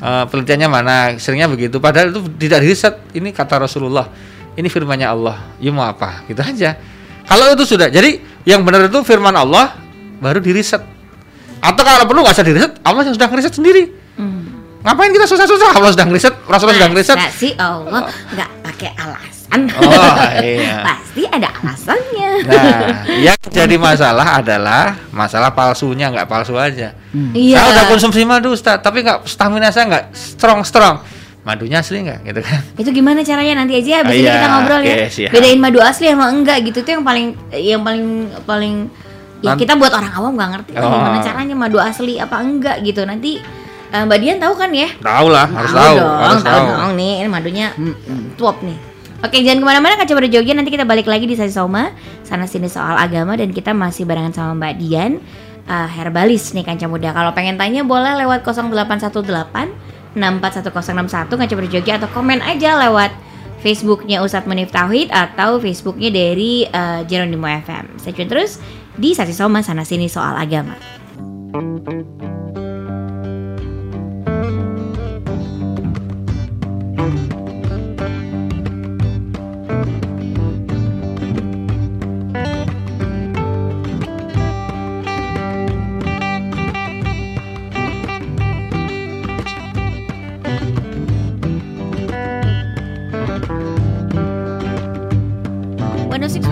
[0.00, 0.96] Eh, penelitiannya mana?
[1.20, 1.78] Seringnya begitu.
[1.78, 2.94] Padahal itu tidak diriset.
[3.14, 4.10] Ini kata Rasulullah.
[4.56, 5.36] Ini firmannya Allah.
[5.62, 6.24] Ya mau apa?
[6.26, 6.74] Gitu aja.
[7.26, 7.92] Kalau itu sudah.
[7.92, 9.76] Jadi yang benar itu firman Allah
[10.18, 10.82] baru diriset.
[11.66, 13.82] Atau kalau perlu nggak usah diriset, Allah yang sudah ngeriset sendiri.
[14.14, 14.42] Hmm.
[14.86, 15.68] Ngapain kita susah-susah?
[15.74, 17.16] Allah sudah ngeriset, Rasulullah sudah ngeriset.
[17.18, 19.60] Masa sih Allah nggak pakai alasan.
[19.74, 20.74] Oh, iya.
[20.86, 22.30] Pasti ada alasannya.
[22.46, 22.80] Nah,
[23.26, 26.94] yang jadi masalah adalah masalah palsunya nggak palsu aja.
[27.34, 27.56] Iya.
[27.58, 31.02] Saya udah konsumsi madu, Ustaz, tapi nggak stamina saya nggak strong strong.
[31.42, 32.60] Madunya asli nggak gitu kan?
[32.74, 34.94] Itu gimana caranya nanti aja habis Oh, ini iya, kita ngobrol ya.
[34.98, 35.30] oke, siap.
[35.30, 38.06] Bedain madu asli sama enggak gitu itu yang paling yang paling
[38.42, 38.74] paling
[39.46, 40.90] ya kita buat orang awam nggak ngerti Oh.
[40.90, 43.06] gimana caranya madu asli apa enggak gitu.
[43.06, 43.38] Nanti
[43.86, 44.88] eh, Mbak Dian tahu kan ya?
[44.98, 46.66] Tahu lah, harus tahu, dong, harus tahu tahu.
[46.74, 47.66] dong nih ini madunya
[48.34, 48.78] tuap nih.
[49.24, 51.88] Oke jangan ke mana-mana kaca pada Jogja nanti kita balik lagi di Sasi Soma
[52.20, 55.12] sana sini soal agama dan kita masih barengan sama Mbak Dian
[55.64, 57.16] eh, herbalis nih kanca muda.
[57.16, 59.16] Kalau pengen tanya boleh lewat 0818
[60.16, 63.12] 641061 kaca pada Jogja atau komen aja lewat
[63.60, 67.96] Facebooknya Ustadz Munif Tauhid atau Facebooknya dari eh, Jeronimo FM.
[67.98, 68.60] Stay tune terus
[68.96, 70.74] di Sasi Soma sana sini soal agama.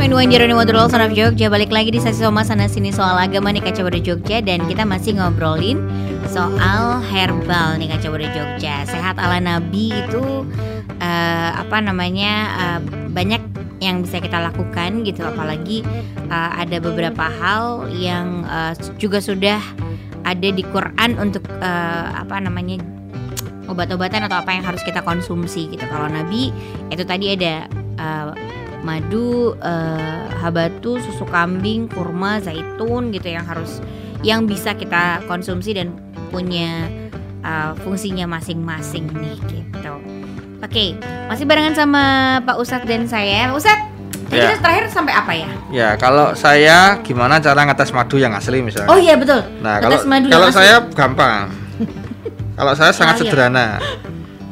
[0.05, 3.49] Jeronimo The Roll Son of Jogja Balik lagi di sesi Soma sana sini soal agama
[3.49, 5.81] nih Kaca Pada Jogja Dan kita masih ngobrolin
[6.29, 10.45] soal herbal nih Kaca Pada Jogja Sehat ala Nabi itu
[11.01, 12.81] eh, Apa namanya eh,
[13.17, 13.43] Banyak
[13.81, 15.81] yang bisa kita lakukan gitu Apalagi
[16.29, 19.57] eh, ada beberapa hal yang eh, juga sudah
[20.21, 22.77] ada di Quran untuk eh, apa namanya
[23.73, 25.85] obat-obatan atau apa yang harus kita konsumsi gitu.
[25.89, 26.53] Kalau Nabi
[26.93, 27.65] itu tadi ada
[27.97, 28.55] eh,
[28.85, 33.81] madu, eh, habatu, susu kambing, kurma, zaitun gitu yang harus
[34.21, 35.97] yang bisa kita konsumsi dan
[36.29, 36.87] punya
[37.41, 39.95] eh, fungsinya masing-masing nih gitu.
[40.61, 42.05] Oke, masih barengan sama
[42.41, 43.49] Pak Ustadz dan saya.
[43.49, 43.85] Pak Ustadz,
[44.33, 44.49] Ya.
[44.51, 45.49] kita terakhir sampai apa ya?
[45.69, 48.89] Ya, kalau saya gimana cara ngetes madu yang asli misalnya?
[48.89, 49.45] Oh iya betul.
[49.61, 50.59] Nah, kalau madu yang kalau asli.
[50.59, 51.53] saya gampang.
[52.59, 53.31] kalau saya sangat Oh, iya.
[53.31, 53.67] sederhana.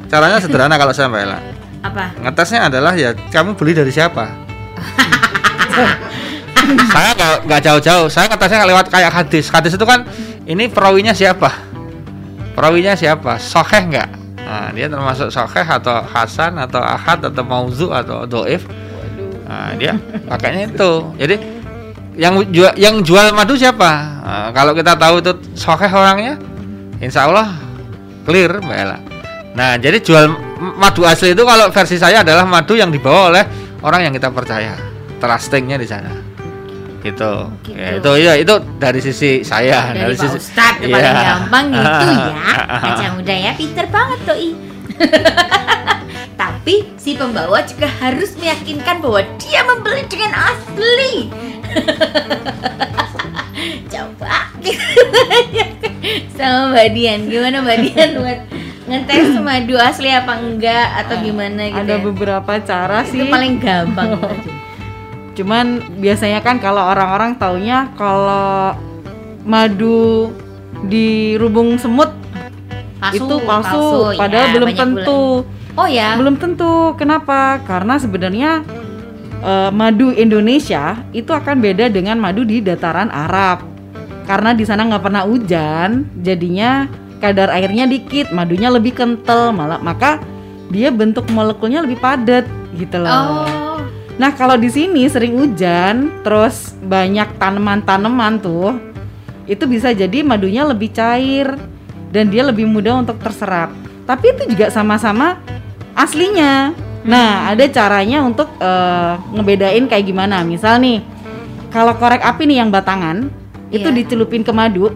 [0.06, 1.38] Caranya sederhana kalau saya Mbak Ella.
[1.82, 2.14] Apa?
[2.22, 4.30] Ngetesnya adalah ya kamu beli dari siapa?
[6.94, 7.10] saya
[7.42, 8.06] nggak jauh-jauh.
[8.06, 9.50] Saya ngetesnya lewat kayak hadis.
[9.50, 10.06] Hadis itu kan
[10.46, 11.50] ini perawinya siapa?
[12.54, 13.36] Perawinya siapa?
[13.42, 14.08] Sokeh nggak?
[14.42, 18.66] Nah, dia termasuk sokeh atau hasan atau ahad atau mauzu atau doif.
[19.48, 19.96] Nah, dia
[20.28, 20.92] pakainya itu.
[21.18, 21.36] Jadi
[22.18, 23.90] yang jual yang jual madu siapa?
[24.22, 26.36] Nah, kalau kita tahu itu sokeh orangnya,
[27.00, 27.56] insya Allah
[28.28, 28.98] clear Mbak Ella.
[29.52, 30.32] Nah, jadi jual
[30.80, 33.44] madu asli itu kalau versi saya adalah madu yang dibawa oleh
[33.84, 34.72] orang yang kita percaya,
[35.20, 36.12] trustingnya di sana.
[37.02, 37.32] Gitu.
[37.66, 37.74] Gitu.
[37.74, 40.94] Ya, itu ya itu dari sisi saya, dari, Pak sisi Ustadz Iya.
[40.94, 42.54] paling gampang gitu ya
[42.86, 44.50] Kaca muda ya pinter banget doi
[46.42, 51.26] tapi si pembawa juga harus meyakinkan bahwa dia membeli dengan asli
[53.90, 54.46] coba
[56.38, 58.38] sama Mbak Dian gimana Mbak Dian buat
[58.82, 62.02] ngetes madu asli apa enggak atau gimana gitu ada ya?
[62.02, 63.30] beberapa cara itu sih.
[63.30, 64.18] paling gampang
[65.38, 65.66] cuman
[66.02, 68.74] biasanya kan kalau orang-orang taunya kalau
[69.46, 70.34] madu
[70.86, 72.22] di rubung semut
[73.10, 75.22] itu palsu, ya, padahal belum banyak tentu.
[75.42, 75.74] Gulanya.
[75.80, 76.74] oh ya belum tentu.
[76.94, 77.58] Kenapa?
[77.66, 78.62] Karena sebenarnya
[79.42, 83.66] eh, madu Indonesia itu akan beda dengan madu di dataran Arab.
[84.22, 86.86] Karena di sana nggak pernah hujan jadinya
[87.22, 90.18] kadar airnya dikit madunya lebih kental malah maka
[90.74, 93.72] dia bentuk molekulnya lebih padat gitu loh oh
[94.20, 98.76] Nah kalau di sini sering hujan, terus banyak tanaman-tanaman tuh,
[99.48, 101.56] itu bisa jadi madunya lebih cair
[102.12, 103.72] dan dia lebih mudah untuk terserap.
[104.04, 105.40] Tapi itu juga sama-sama
[105.96, 106.76] aslinya.
[107.02, 110.44] Nah, ada caranya untuk eh, ngebedain kayak gimana.
[110.44, 111.00] Misal nih,
[111.72, 113.32] kalau korek api nih yang batangan
[113.72, 113.96] itu Iya.
[113.96, 114.92] dicelupin ke madu.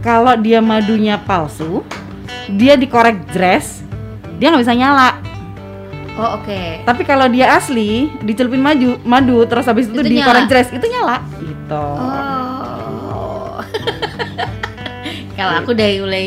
[0.00, 1.84] Kalau dia madunya palsu,
[2.48, 3.84] dia dikorek dress,
[4.40, 5.20] dia nggak bisa nyala.
[6.16, 6.84] Oh oke.
[6.84, 10.50] Tapi kalau dia asli, dicelupin maju, madu, terus habis itu, Itu dikorek nyala?
[10.50, 11.16] dress, itu nyala.
[11.36, 11.84] Gitu.
[12.00, 13.60] Oh.
[15.36, 16.26] Kalau aku dari mulai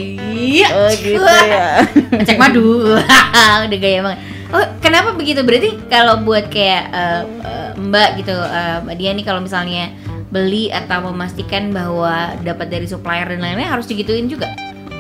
[0.74, 1.86] Oh, gitu ya.
[2.18, 2.98] ngecek madu,
[3.70, 4.20] udah gaya banget.
[4.54, 5.42] Oh kenapa begitu?
[5.42, 9.90] Berarti kalau buat kayak eh, eh, Mbak gitu, eh, Mbak Dia nih kalau misalnya
[10.34, 14.50] beli atau memastikan bahwa dapat dari supplier dan lain-lain harus digituin juga,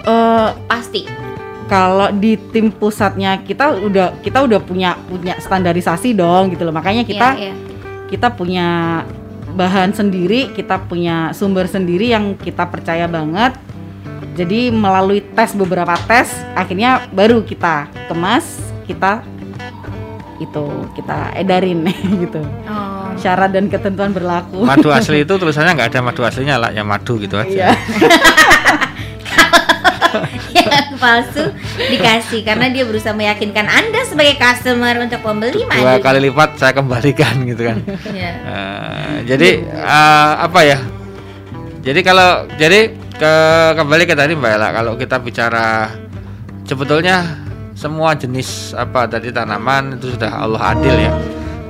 [0.05, 1.09] Eh, pasti.
[1.65, 6.71] kalau di tim pusatnya kita udah kita udah punya punya standarisasi dong gitu loh.
[6.71, 7.53] Makanya kita Iya, iya.
[8.07, 8.67] kita punya
[9.53, 13.57] bahan sendiri, kita punya sumber sendiri yang kita percaya banget.
[14.33, 18.45] Jadi melalui tes beberapa tes, akhirnya baru kita kemas,
[18.85, 19.21] kita
[20.37, 21.85] itu kita edarin
[22.21, 22.41] gitu.
[22.65, 22.92] Oh.
[23.19, 24.63] Syarat dan ketentuan berlaku.
[24.63, 27.43] Madu asli itu tulisannya nggak ada madu aslinya lah, ya madu gitu Iya.
[27.43, 27.67] aja.
[30.53, 35.81] yang palsu dikasih karena dia berusaha meyakinkan anda sebagai customer untuk membeli madu.
[35.81, 37.77] Dua kali lipat saya kembalikan gitu kan.
[38.13, 38.31] Ya.
[38.45, 40.77] Eh, jadi eh, apa ya?
[41.83, 43.33] Jadi kalau jadi ke
[43.75, 45.91] kembali ke tadi Mbak Ella, kalau kita bicara
[46.63, 47.43] sebetulnya
[47.75, 51.11] semua jenis apa tadi tanaman itu sudah Allah adil ya.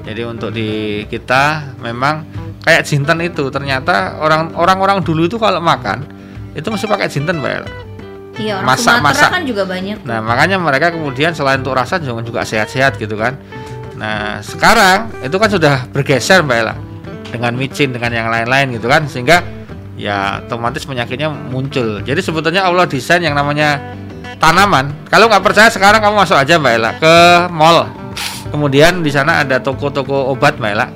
[0.04, 2.28] Jadi untuk di kita memang
[2.64, 6.04] kayak jinten itu ternyata orang orang-orang dulu itu kalau makan
[6.54, 7.72] itu mesti pakai jinten Mbak Ella.
[8.34, 9.30] Iya, orang Masak- Sumatera masak.
[9.30, 9.98] kan juga banyak.
[10.10, 13.38] Nah, makanya mereka kemudian selain untuk rasa juga juga sehat-sehat gitu kan.
[13.94, 16.76] Nah, sekarang itu kan sudah bergeser Mbak Ella
[17.30, 19.42] dengan micin dengan yang lain-lain gitu kan sehingga
[19.94, 22.02] ya otomatis penyakitnya muncul.
[22.02, 23.78] Jadi sebetulnya Allah desain yang namanya
[24.42, 24.90] tanaman.
[25.08, 27.16] Kalau nggak percaya sekarang kamu masuk aja Mbak Ella ke
[27.54, 28.03] mall.
[28.54, 30.88] Kemudian di sana ada toko-toko obat Mbak Ella.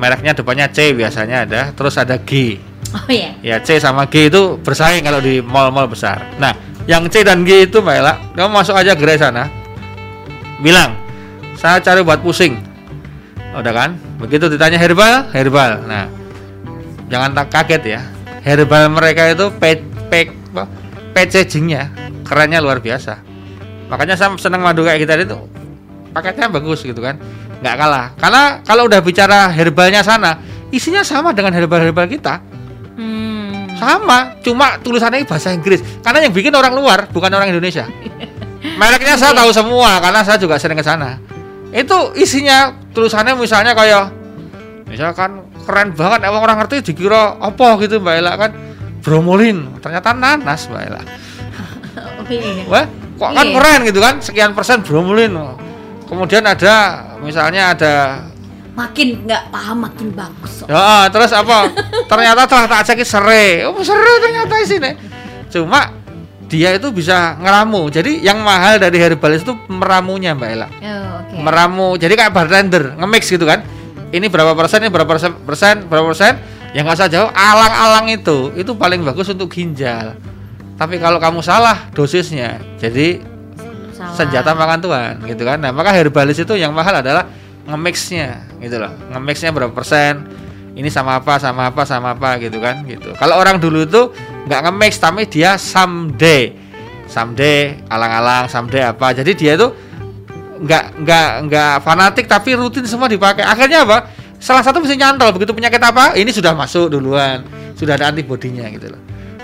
[0.00, 2.56] Mereknya depannya C biasanya ada, terus ada G.
[2.96, 3.36] Oh iya.
[3.44, 6.24] Ya C sama G itu bersaing kalau di mall-mall besar.
[6.40, 6.56] Nah,
[6.88, 9.52] yang C dan G itu Mbak kamu masuk aja gerai sana.
[10.64, 10.96] Bilang,
[11.60, 12.56] saya cari buat pusing.
[13.52, 14.00] Udah kan?
[14.16, 15.84] Begitu ditanya herbal, herbal.
[15.84, 16.08] Nah,
[17.12, 18.00] jangan tak kaget ya.
[18.40, 20.64] Herbal mereka itu pe, pe, apa,
[21.12, 21.92] packagingnya
[22.24, 23.20] kerennya luar biasa.
[23.92, 25.59] Makanya saya senang madu kayak kita itu
[26.10, 27.18] paketnya bagus gitu kan.
[27.60, 28.06] Nggak kalah.
[28.16, 32.40] Karena kalau udah bicara herbalnya sana, isinya sama dengan herbal-herbal kita.
[32.96, 33.70] Hmm.
[33.76, 35.80] Sama, cuma tulisannya bahasa Inggris.
[36.00, 37.88] Karena yang bikin orang luar, bukan orang Indonesia.
[38.80, 41.16] Mereknya saya tahu semua karena saya juga sering ke sana.
[41.72, 44.12] Itu isinya tulisannya misalnya kayak
[44.90, 48.50] misalkan keren banget emang orang ngerti dikira apa gitu Mbak Ella kan
[49.06, 51.02] bromolin ternyata nanas Mbak Ella
[52.18, 52.66] Oh iya.
[52.66, 53.54] wah kok kan Iya.
[53.54, 55.30] keren gitu kan sekian persen bromolin
[56.10, 57.94] kemudian ada misalnya ada
[58.70, 60.64] Makin nggak paham makin bagus.
[60.64, 61.68] Ya, terus apa?
[62.10, 63.66] ternyata telah tak cek serai.
[63.66, 64.90] Oh, serai ternyata sini.
[65.50, 65.90] Cuma
[66.46, 67.90] dia itu bisa ngeramu.
[67.90, 70.68] Jadi yang mahal dari herbalis itu meramunya, Mbak Ella.
[70.70, 70.72] Oh,
[71.20, 71.34] oke.
[71.44, 71.88] Meramu.
[72.00, 73.66] Jadi kayak bartender, nge-mix gitu kan.
[74.10, 76.40] Ini berapa persen, ini berapa persen, persen berapa persen.
[76.70, 80.14] Yang nggak usah jauh, alang-alang itu itu paling bagus untuk ginjal.
[80.78, 83.20] Tapi kalau kamu salah dosisnya, jadi
[84.00, 84.16] Salah.
[84.16, 85.60] senjata makan Tuhan gitu kan.
[85.60, 87.28] Nah, maka herbalis itu yang mahal adalah
[87.68, 88.88] nge-mixnya gitu loh.
[89.12, 90.24] Nge-mixnya berapa persen?
[90.72, 93.12] Ini sama apa, sama apa, sama apa gitu kan gitu.
[93.20, 94.08] Kalau orang dulu itu
[94.48, 96.56] nggak nge-mix tapi dia someday.
[97.04, 99.12] Someday alang-alang, someday apa.
[99.12, 99.68] Jadi dia itu
[100.64, 103.44] nggak nggak nggak fanatik tapi rutin semua dipakai.
[103.44, 104.08] Akhirnya apa?
[104.40, 106.16] Salah satu mesti nyantol begitu penyakit apa?
[106.16, 107.44] Ini sudah masuk duluan.
[107.76, 109.00] Sudah ada antibodinya gitu loh.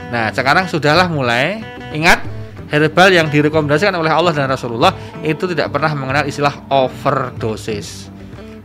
[0.09, 1.61] Nah, sekarang sudahlah mulai
[1.93, 2.23] ingat
[2.71, 8.11] herbal yang direkomendasikan oleh Allah dan Rasulullah itu tidak pernah mengenal istilah overdosis.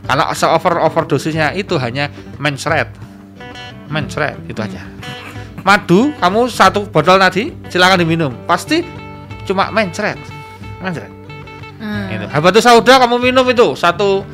[0.02, 2.10] Karena se over overdosisnya itu hanya
[2.42, 2.90] mencret,
[3.86, 4.82] mencret itu aja.
[5.62, 8.82] Madu kamu satu botol tadi silakan diminum, pasti
[9.46, 10.18] cuma mencret,
[10.82, 11.06] mencret.
[11.78, 12.10] Hmm.
[12.10, 12.26] Gitu.
[12.26, 14.26] Habatus sauda kamu minum itu satu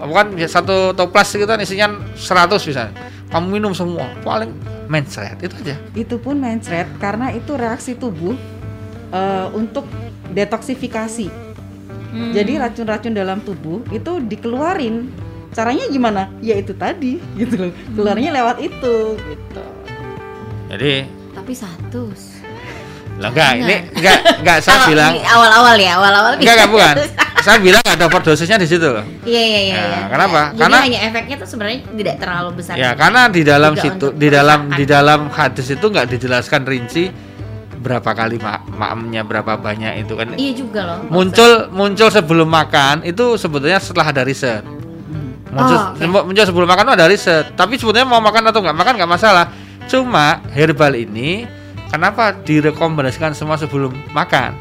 [0.00, 2.96] bukan ya, satu toples gitu kan isinya 100 misalnya.
[3.28, 4.56] Kamu minum semua paling
[4.88, 5.76] mencret itu aja.
[5.92, 8.32] Itu pun mencret karena itu reaksi tubuh
[9.10, 9.86] eh, untuk
[10.30, 11.26] detoksifikasi.
[12.10, 12.34] Hmm.
[12.34, 15.10] Jadi racun-racun dalam tubuh itu dikeluarin.
[15.50, 16.30] Caranya gimana?
[16.42, 17.72] Ya itu tadi gitu loh.
[17.94, 19.64] Keluarnya lewat itu gitu.
[20.70, 22.10] Jadi tapi satu.
[23.20, 23.84] lah enggak ini Enggak.
[24.00, 26.96] enggak enggak saya bilang awal-awal ya, awal-awal enggak enggak bukan.
[27.40, 29.00] Saya bilang ada overdosisnya di situ loh.
[29.24, 29.74] Iya iya iya.
[29.76, 30.00] Nah, iya.
[30.12, 30.40] kenapa?
[30.52, 32.74] Jadi Karena- hanya efeknya tuh sebenarnya tidak terlalu besar.
[32.76, 37.08] Ya, karena di dalam situ di dalam di dalam hadis itu nggak dijelaskan rinci
[37.80, 40.98] berapa kali ma maamnya berapa banyak itu kan Iya juga loh.
[41.08, 44.60] muncul muncul sebelum makan itu sebetulnya setelah ada riset
[45.48, 46.24] muncul, Oh, oke.
[46.28, 49.48] muncul sebelum makan itu ada riset tapi sebetulnya mau makan atau nggak makan nggak masalah
[49.84, 51.48] cuma herbal ini
[51.88, 54.52] kenapa direkomendasikan semua sebelum makan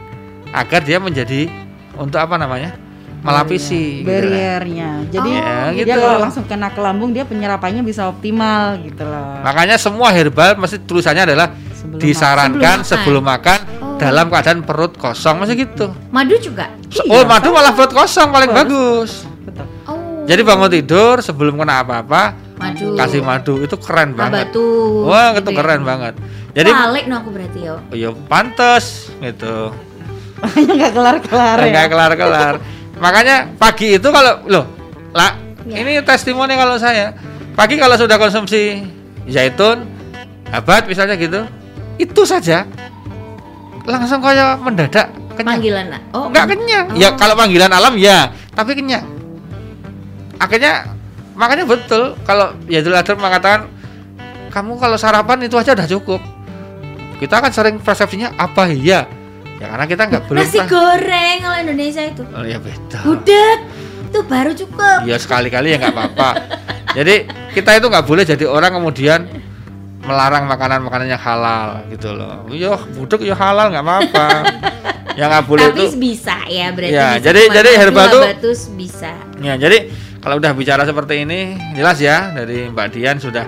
[0.49, 1.45] agar dia menjadi
[1.93, 2.73] untuk apa namanya
[3.19, 4.15] melapisi gitu lah.
[4.15, 4.89] barriernya.
[5.11, 5.99] Jadi Ya, dia gitu.
[5.99, 9.43] kalau langsung kena ke lambung dia penyerapannya bisa optimal gitu loh.
[9.43, 13.95] makanya semua herbal mesti tulisannya adalah Sebelum disarankan Sebelum sebelum makan, Oh.
[13.97, 16.67] dalam keadaan perut kosong masih gitu Madu juga.
[16.87, 18.67] Se- Iya, oh madu malah perut kosong paling Bagus.
[18.67, 19.11] bagus
[19.41, 19.65] Betul.
[19.85, 20.23] Oh.
[20.23, 22.23] jadi bangun tidur sebelum kena apa-apa
[22.55, 22.93] madu.
[22.93, 25.05] kasih madu itu keren banget batu.
[25.05, 25.57] wah gitu itu ya.
[25.57, 26.13] keren banget
[26.51, 27.75] jadi Balik no aku berarti yo.
[27.89, 28.85] ya pantes
[29.17, 29.71] gitu
[30.39, 31.67] Makanya nggak kelar-kelar ya.
[31.69, 32.53] nggak kelar-kelar
[32.97, 34.65] makanya pagi itu kalau loh
[35.11, 35.75] lah Ya.
[35.77, 37.13] ini testimoni kalau saya
[37.53, 38.81] pagi kalau sudah konsumsi
[39.25, 39.85] zaitun
[40.47, 41.45] habat misalnya gitu
[41.99, 42.63] itu saja
[43.83, 45.85] langsung kayak mendadak kenyang Panggilan.
[46.11, 46.27] Oh.
[46.27, 46.95] nggak kenyang Oh.
[46.95, 49.03] ya kalau panggilan alam ya tapi kenyang
[50.35, 50.87] akhirnya
[51.33, 53.67] makanya betul kalau Yadul Adar mengatakan
[54.49, 56.21] kamu kalau sarapan itu aja udah cukup
[57.19, 59.03] kita kan sering persepsinya apa iya
[59.59, 62.23] ya karena kita nggak belum Nasi pernah- goreng kalau Indonesia itu.
[62.25, 63.59] oh, ya beda Gudeg
[64.09, 64.99] itu baru cukup.
[65.05, 66.29] ya sekali-kali ya nggak apa-apa
[66.93, 67.15] jadi
[67.53, 69.19] kita itu nggak boleh jadi orang kemudian
[70.09, 74.27] melarang makanan-makanan yang halal gitu loh yo budek yo halal nggak apa-apa
[75.19, 76.95] yang nggak boleh Tapi itu bisa ya berarti.
[76.95, 78.25] Ya, bisa jadi- jadi herbal tuh-
[78.73, 79.11] bisa.
[79.43, 79.91] Ya, jadi
[80.23, 81.39] kalau udah bicara seperti ini,
[81.75, 83.43] jelas ya dari Mbak Dian sudah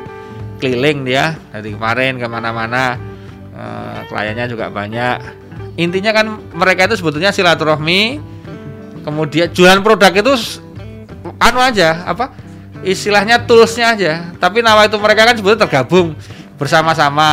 [0.60, 3.00] keliling dia dari kemarin ke mana-mana,
[3.56, 5.40] eh, kliennya juga banyak.
[5.80, 8.20] Intinya kan mereka itu sebetulnya silaturahmi,
[9.02, 10.60] kemudian jualan produk itu
[11.40, 12.36] anu aja, apa
[12.84, 14.14] istilahnya toolsnya aja.
[14.36, 16.20] Tapi nama itu mereka kan sebetulnya tergabung
[16.62, 17.30] bersama-sama.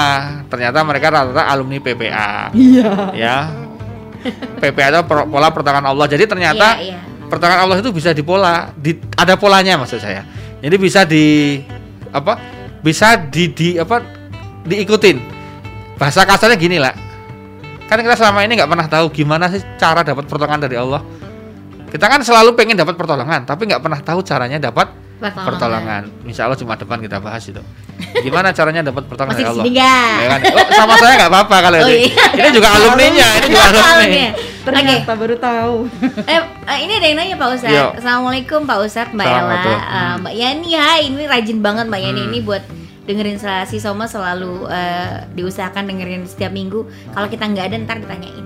[0.49, 3.13] Ternyata mereka rata-rata alumni PPA, Iya.
[3.13, 3.37] ya.
[4.57, 6.07] PPA itu pola pertolongan Allah.
[6.09, 6.99] Jadi ternyata Iya, iya.
[7.29, 10.25] pertolongan Allah itu bisa dipola, di, ada polanya maksud saya.
[10.65, 11.61] Jadi bisa di
[12.09, 12.41] apa?
[12.81, 14.01] Bisa di, di apa?
[14.69, 15.17] diikutin.
[15.97, 16.93] Bahasa kasarnya gini lah.
[17.89, 21.01] Kan kita selama ini nggak pernah tahu gimana sih cara dapat pertolongan dari Allah.
[21.89, 25.47] Kita kan selalu pengen dapat pertolongan, tapi nggak pernah tahu caranya dapat Pertolongan.
[25.51, 26.03] pertolongan.
[26.25, 27.59] Insya Allah cuma depan kita bahas itu.
[28.23, 30.21] Gimana caranya dapat pertolongan Masih dari di Allah?
[30.23, 30.41] Ya kan?
[30.47, 32.07] Oh, sama saya nggak apa-apa kalau Oh, ini.
[32.07, 32.25] iya.
[32.39, 34.25] Ini juga alumninya, ini juga alumni.
[34.63, 35.75] Ternyata baru tahu.
[36.23, 37.73] Eh, eh, ini ada yang nanya Pak Ustadz.
[37.75, 37.87] Yo.
[37.97, 40.71] Assalamualaikum Pak Ustadz, Mbak Ella, eh, Mbak Yani.
[40.77, 42.29] Hai, ini rajin banget Mbak Yani Hmm.
[42.31, 42.63] ini buat
[43.09, 46.85] dengerin si Soma selalu eh, diusahakan dengerin setiap minggu.
[47.11, 48.45] Kalau kita nggak ada ntar ditanyain.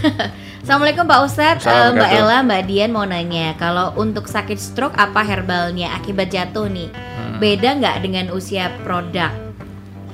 [0.60, 1.96] Assalamualaikum Pak Ustadz, Assalamualaikum.
[1.96, 6.92] Mbak Ella, Mbak Dian mau nanya, kalau untuk sakit stroke apa herbalnya akibat jatuh nih?
[6.92, 7.40] Hmm.
[7.40, 9.32] Beda nggak dengan usia produk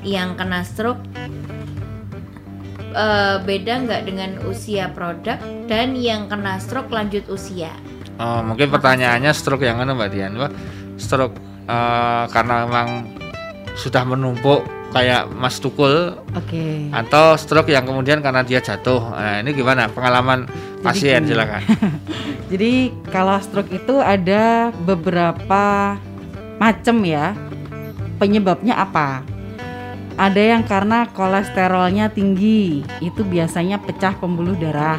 [0.07, 1.03] yang kena stroke?
[2.95, 7.75] Eh, beda nggak dengan usia produk dan yang kena stroke lanjut usia?
[8.17, 10.39] Oh, mungkin pertanyaannya stroke yang mana Mbak Dian?
[10.95, 11.35] Stroke
[11.67, 12.89] eh, karena memang
[13.75, 14.63] sudah menumpuk
[14.97, 16.89] kayak Mas Tukul Oke.
[16.89, 19.13] atau stroke yang kemudian karena dia jatuh.
[19.13, 20.49] Nah, ini gimana pengalaman
[20.81, 21.37] pasien gini.
[21.37, 21.63] silakan.
[22.53, 22.73] Jadi
[23.13, 25.97] kalau stroke itu ada beberapa
[26.57, 27.37] macam ya.
[28.17, 29.21] Penyebabnya apa?
[30.17, 34.97] Ada yang karena kolesterolnya tinggi, itu biasanya pecah pembuluh darah.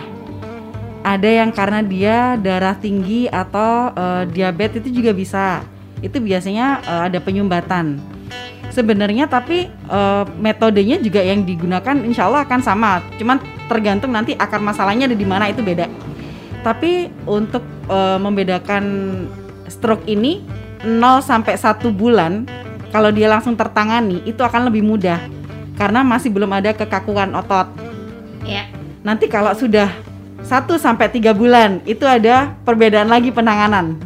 [1.01, 5.65] Ada yang karena dia darah tinggi atau eh, diabetes itu juga bisa.
[6.05, 8.16] Itu biasanya eh, ada penyumbatan.
[8.77, 13.01] Sebenarnya tapi eh, metodenya juga yang digunakan insya Allah akan sama.
[13.17, 15.89] Cuman tergantung nanti akar masalahnya ada di mana itu beda.
[16.61, 18.85] Tapi untuk eh, membedakan
[19.65, 20.45] stroke ini
[20.85, 22.45] 0 sampai 1 bulan
[22.93, 25.17] kalau dia langsung tertangani itu akan lebih mudah
[25.73, 27.73] karena masih belum ada kekakuan otot.
[28.45, 28.69] Ya.
[29.01, 29.89] Nanti kalau sudah
[30.45, 33.97] 1 sampai 3 bulan itu ada perbedaan lagi penanganan.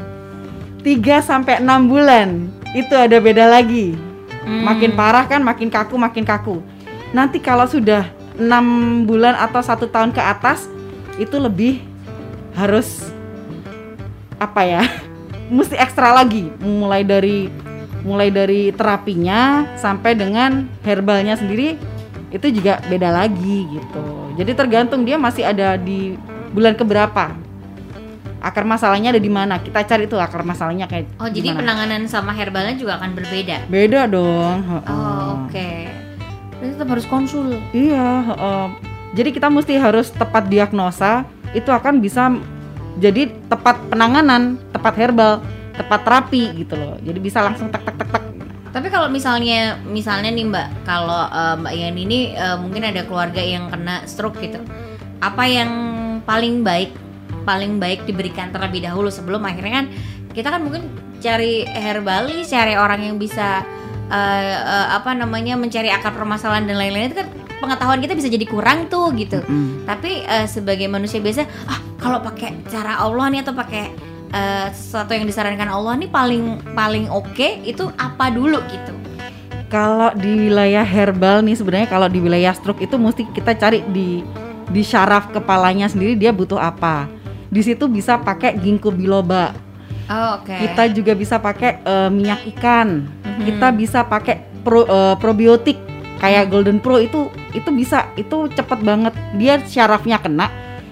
[0.79, 4.11] 3 sampai 6 bulan itu ada beda lagi.
[4.41, 4.65] Hmm.
[4.65, 6.62] Makin parah kan makin kaku makin kaku.
[7.12, 8.08] Nanti kalau sudah
[8.39, 10.65] 6 bulan atau satu tahun ke atas
[11.19, 11.83] itu lebih
[12.56, 13.12] harus
[14.42, 14.83] apa ya?
[15.56, 17.52] Mesti ekstra lagi mulai dari
[18.02, 21.77] mulai dari terapinya sampai dengan herbalnya sendiri
[22.31, 24.06] itu juga beda lagi gitu.
[24.39, 26.15] Jadi tergantung dia masih ada di
[26.56, 27.35] bulan keberapa.
[28.42, 29.62] Akar masalahnya ada di mana?
[29.62, 31.62] Kita cari tuh akar masalahnya kayak Oh, jadi gimana.
[31.62, 33.69] penanganan sama herbalnya juga akan berbeda.
[33.69, 34.81] beda dong.
[34.81, 35.69] Oh, oke.
[36.58, 37.62] Berarti tetap harus konsul.
[37.69, 38.65] Iya, heeh.
[39.13, 41.21] jadi kita mesti harus tepat diagnosa,
[41.54, 42.33] itu akan bisa
[42.98, 45.33] jadi tepat penanganan, tepat herbal,
[45.77, 46.98] tepat terapi gitu loh.
[46.98, 48.23] Jadi bisa langsung tek tek tek tek.
[48.71, 53.42] Tapi kalau misalnya misalnya nih Mbak, kalau eh, Mbak Yani ini eh, mungkin ada keluarga
[53.44, 54.58] yang kena stroke gitu.
[55.21, 55.69] Apa yang
[56.25, 56.89] paling baik
[57.44, 59.87] paling baik diberikan terlebih dahulu sebelum akhirnya kan
[60.31, 60.87] kita kan mungkin
[61.21, 63.62] cari herbalis, cari orang yang bisa
[64.10, 67.29] eh, eh, apa namanya mencari akar permasalahan dan lain-lain itu kan
[67.62, 69.39] pengetahuan kita bisa jadi kurang tuh gitu.
[69.46, 69.85] Mm.
[69.85, 73.94] Tapi eh, sebagai manusia biasa, ah kalau pakai cara Allah nih atau pakai
[74.33, 78.94] eh, sesuatu yang disarankan Allah nih paling paling oke itu apa dulu gitu.
[79.71, 84.19] Kalau di wilayah herbal nih sebenarnya kalau di wilayah stroke itu mesti kita cari di
[84.67, 87.21] di syaraf kepalanya sendiri dia butuh apa.
[87.52, 89.52] Di situ bisa pakai ginkgo biloba.
[90.08, 90.56] Oh, oke.
[90.56, 93.04] Kita juga bisa pakai eh, minyak ikan.
[93.04, 93.43] Mhm.
[93.43, 95.75] Kita bisa pakai pro- eh, probiotik
[96.23, 100.47] kayak Golden Pro itu itu bisa itu cepet banget dia syarafnya kena.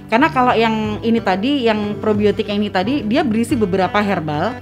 [0.10, 4.60] Karena kalau yang ini tadi yang probiotik yang ini tadi dia berisi beberapa herbal.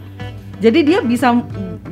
[0.62, 1.34] Jadi dia bisa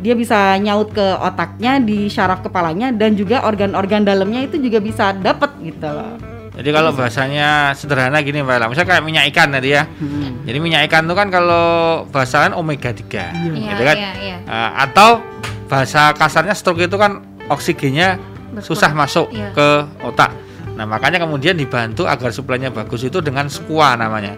[0.01, 5.16] dia bisa nyaut ke otaknya di syaraf kepalanya dan juga organ-organ dalamnya itu juga bisa
[5.16, 6.35] dapet gitu loh.
[6.56, 9.84] Jadi kalau bahasanya sederhana gini Mbak Ella, misalnya kayak minyak ikan tadi ya.
[9.84, 10.47] Hmm.
[10.47, 11.66] Jadi minyak ikan itu kan kalau
[12.08, 13.03] bahasa kan omega 3
[13.36, 13.97] Iya, gitu kan.
[13.99, 14.38] iya, iya.
[14.39, 15.20] Eh, atau
[15.68, 17.20] bahasa kasarnya stroke itu kan
[17.51, 18.64] oksigennya Berkurang.
[18.64, 19.51] susah masuk Iya.
[19.51, 19.68] ke
[20.01, 20.32] otak.
[20.76, 24.36] Nah, makanya kemudian dibantu agar suplainya bagus itu dengan squaa namanya.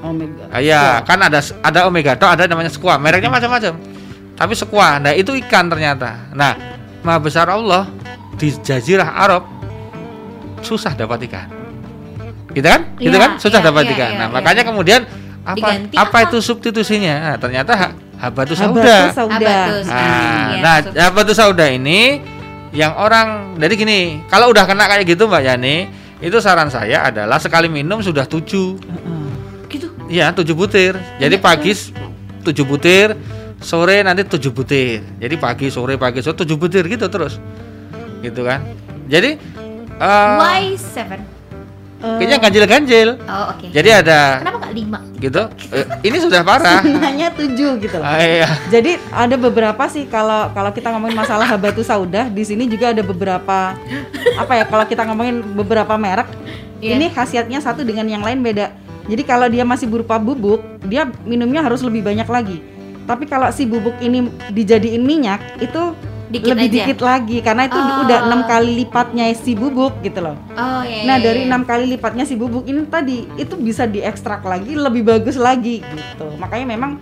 [0.00, 0.44] Omega.
[0.52, 3.00] Ah, Iya, kan ada ada omega tok, ada namanya squaa.
[3.00, 3.72] Mereknya macam-macam.
[4.34, 6.28] Tapi squaa, nah itu ikan ternyata.
[6.32, 6.52] Nah,
[7.00, 7.88] Maha besar Allah
[8.34, 9.44] di Jazirah Arab
[10.64, 11.46] susah dapat ikan.
[12.50, 12.80] Gitu kan?
[12.96, 13.30] Gitu Iya, kan?
[13.36, 14.10] Susah iya, dapat iya, ikan.
[14.10, 14.34] iya, nah, iya.
[14.34, 15.00] makanya kemudian
[15.44, 16.18] apa Diganti apa, apa?
[16.24, 17.14] itu substitusinya?
[17.20, 19.36] Nah, ternyata ha- habatus Habatus sauda.
[19.36, 19.84] Habatus.
[19.86, 20.00] Nah,
[20.48, 22.24] Iya, nah habatus sauda ini
[22.72, 25.76] yang orang jadi gini, kalau udah kena kayak gitu Mbak Yani,
[26.18, 29.28] itu saran saya adalah sekali minum sudah tujuh Heeh.
[29.68, 29.86] gitu.
[30.08, 30.96] Iya, tujuh butir.
[31.18, 31.92] Jadi pagi s-
[32.40, 33.12] tujuh butir,
[33.58, 35.04] sore nanti tujuh butir.
[35.18, 37.36] Jadi pagi, sore, pagi, sore tujuh butir gitu terus.
[38.20, 38.64] Gitu kan.
[39.04, 39.36] Jadi
[39.96, 41.20] eh, Why seven?
[42.04, 43.08] Eh, kayaknya ganjil-ganjil.
[43.24, 43.72] Oh, oke.
[43.72, 44.98] Jadi ada Kenapa nggak lima?
[45.16, 45.42] gitu.
[45.72, 46.84] Eh, ini sudah parah.
[46.84, 48.04] Sunnahnya tujuh gitu loh.
[48.04, 48.48] Ah, iya.
[48.68, 53.00] Jadi ada beberapa sih kalau kalau kita ngomongin masalah habatus sauda di sini juga ada
[53.00, 53.72] beberapa
[54.36, 56.28] apa ya kalau kita ngomongin beberapa merek
[56.84, 57.00] Iya.
[57.00, 58.68] ini khasiatnya satu dengan yang lain beda.
[59.08, 62.60] Jadi kalau dia masih berupa bubuk dia minumnya harus lebih banyak lagi.
[63.08, 65.96] Tapi kalau si bubuk ini dijadiin minyak itu
[66.36, 66.74] Dikit lebih aja.
[66.76, 68.02] dikit lagi karena itu Oh.
[68.02, 70.36] udah enam kali lipatnya si bubuk gitu loh.
[70.50, 71.04] Oh iya.
[71.04, 71.48] Nah iya, dari iya.
[71.48, 76.26] enam kali lipatnya si bubuk ini tadi itu bisa diekstrak lagi lebih bagus lagi gitu.
[76.36, 76.98] Makanya memang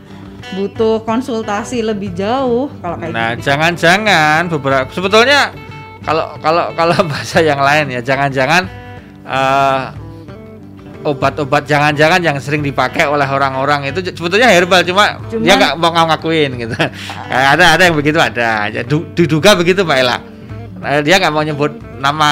[0.52, 3.48] butuh konsultasi lebih jauh kalau kayak Nah, gitu.
[3.48, 5.48] jangan-jangan beberapa sebetulnya
[6.00, 8.66] kalau kalau kalau bahasa yang lain ya, jangan-jangan
[9.22, 9.80] eh,
[11.02, 15.90] obat-obat jangan-jangan yang sering dipakai oleh orang-orang itu sebetulnya herbal cuma Cuman- dia nggak mau
[15.92, 16.74] ngakuin gitu.
[17.28, 18.66] Kayak ada ada yang begitu ada.
[18.70, 20.16] Ya, du- diduga begitu Mbak Ella.
[20.82, 21.70] Eh, dia nggak mau nyebut
[22.02, 22.30] nama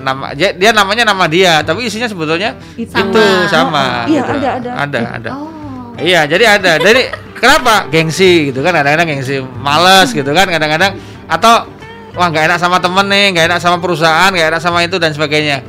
[0.00, 2.96] nama dia, dia namanya nama dia, tapi isinya sebetulnya Itu.
[2.96, 4.08] itu sama.
[4.08, 4.32] Oh, iya, gitu.
[4.32, 4.70] ada, ada.
[4.88, 5.30] Ada, ada.
[5.36, 5.92] Oh.
[6.00, 6.72] Iya, jadi ada.
[6.80, 7.84] Jadi kenapa?
[7.92, 10.96] Gengsi gitu kan kadang-kadang gengsi, males gitu kan kadang-kadang
[11.28, 11.68] atau
[12.16, 15.12] wah nggak enak sama temen nih, nggak enak sama perusahaan, nggak enak sama itu dan
[15.12, 15.60] sebagainya.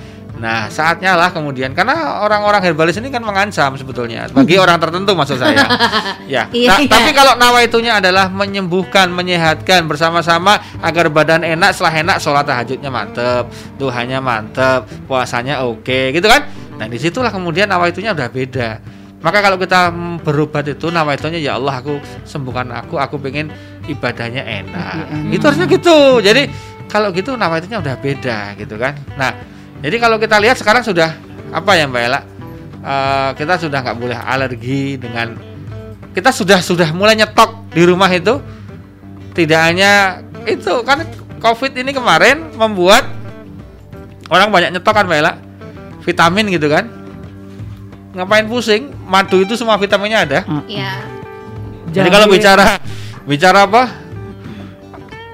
[0.41, 5.37] Nah, saatnya lah kemudian karena orang-orang herbalis ini kan mengancam sebetulnya bagi orang tertentu maksud
[5.37, 5.69] saya.
[6.25, 6.49] ya.
[6.49, 6.89] Iya, Ta- iya.
[6.89, 13.53] Tapi kalau nawaitunya adalah menyembuhkan, menyehatkan bersama-sama agar badan enak, setelah enak sholat tahajudnya mantep,
[13.77, 16.49] Tuhannya mantep, puasanya oke, gitu kan?
[16.81, 18.69] Nah, di situlah kemudian nawaitunya udah beda.
[19.21, 19.93] Maka kalau kita
[20.25, 23.53] berobat itu nawaitunya ya Allah aku sembuhkan aku, aku pengen
[23.85, 25.29] ibadahnya enak.
[25.29, 26.17] Itu harusnya gitu.
[26.17, 26.49] Jadi
[26.89, 28.97] kalau gitu nawaitunya udah beda gitu kan.
[29.13, 29.50] Nah,
[29.81, 31.17] jadi kalau kita lihat sekarang sudah
[31.49, 32.21] apa ya Mbak Ella?
[32.81, 35.33] Eh, kita sudah nggak boleh alergi dengan
[36.13, 38.37] kita sudah sudah mulai nyetok di rumah itu.
[39.31, 41.01] Tidak hanya itu kan
[41.41, 43.09] covid ini kemarin membuat
[44.29, 45.33] orang banyak nyetok kan Mbak Ella?
[46.05, 46.85] Vitamin gitu kan?
[48.13, 48.93] Ngapain pusing?
[49.09, 50.39] Madu itu semua vitaminnya ada.
[50.69, 51.03] Iya.
[51.91, 52.79] jadi kalau bicara
[53.29, 53.83] bicara apa?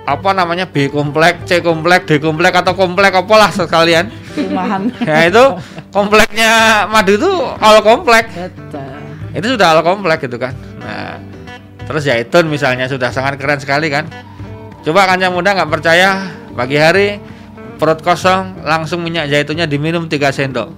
[0.07, 0.63] Apa namanya?
[0.63, 4.26] B komplek, C komplek, D komplek atau komplek apalah sekalian.
[4.45, 5.43] Rumahan Ya itu
[5.89, 6.51] kompleknya
[6.85, 8.29] madu itu all komplek.
[8.29, 8.93] Betul.
[9.33, 10.53] Itu sudah all komplek gitu kan.
[10.81, 11.17] Nah,
[11.89, 14.05] terus zaitun misalnya sudah sangat keren sekali kan.
[14.85, 17.07] Coba kancang muda nggak percaya pagi hari
[17.77, 20.69] perut kosong langsung minyak zaitunnya diminum 3 sendok.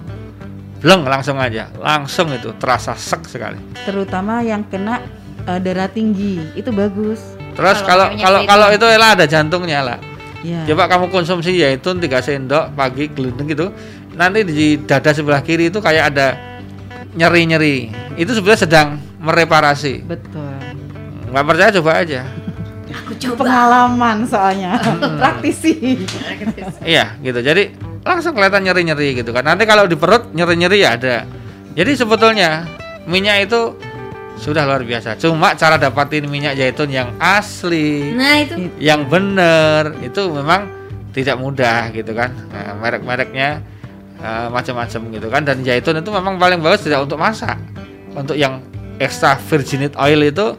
[0.80, 3.60] Bleng langsung aja, langsung itu terasa sek sekali.
[3.84, 5.04] terutama yang kena
[5.44, 7.20] eh, darah tinggi itu bagus
[7.60, 9.98] Terus Kalau kalau kalau itu lah ada jantungnya lah.
[10.40, 13.72] Ya Coba kamu konsumsi zaitun 3 sendok pagi gelundeng gitu.
[14.16, 16.36] Nanti di dada sebelah kiri itu kayak ada
[17.16, 17.90] nyeri-nyeri.
[18.16, 18.88] Itu sebenarnya sedang
[19.20, 20.04] mereparasi.
[20.04, 20.50] betul
[21.30, 22.20] Nggak percaya coba aja.
[22.90, 23.46] Aku coba.
[23.46, 24.82] Pengalaman soalnya,
[25.14, 26.02] praktisi.
[26.82, 27.38] Iya gitu.
[27.38, 27.70] Jadi
[28.02, 29.46] langsung kelihatan nyeri-nyeri gitu kan.
[29.46, 31.22] Nanti kalau di perut nyeri-nyeri ya ada.
[31.78, 32.66] Jadi sebetulnya
[33.06, 33.78] minyak itu
[34.38, 35.18] sudah luar biasa.
[35.18, 40.70] Cuma cara dapatin minyak zaitun yang asli, Nah, itu yang bener itu memang
[41.10, 42.30] tidak mudah gitu kan.
[42.52, 43.60] Nah, merek-mereknya
[44.20, 45.42] eh, macam-macam gitu kan.
[45.42, 47.58] Dan zaitun itu memang paling bagus tidak untuk masak.
[48.14, 48.62] Untuk yang
[49.00, 50.54] extra virgin oil itu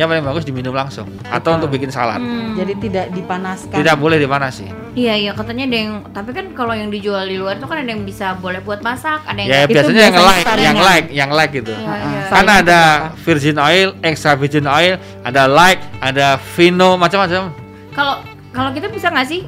[0.00, 2.16] yang paling bagus diminum langsung atau untuk bikin salad.
[2.16, 3.76] hmm, Jadi tidak dipanaskan.
[3.76, 4.72] Tidak boleh dipanasi.
[4.96, 7.90] Iya iya katanya ada yang tapi kan kalau yang dijual di luar itu kan ada
[7.92, 11.30] yang bisa boleh buat masak, ada yang Ya Itu biasanya yang like, yang like, yang
[11.30, 11.74] like gitu.
[11.76, 12.26] Ah.
[12.32, 12.80] Kan Saringan ada
[13.22, 17.52] virgin oil, extra virgin oil, ada like, ada vino, macam-macam.
[17.94, 18.14] Kalau
[18.50, 19.46] kalau kita bisa nggak sih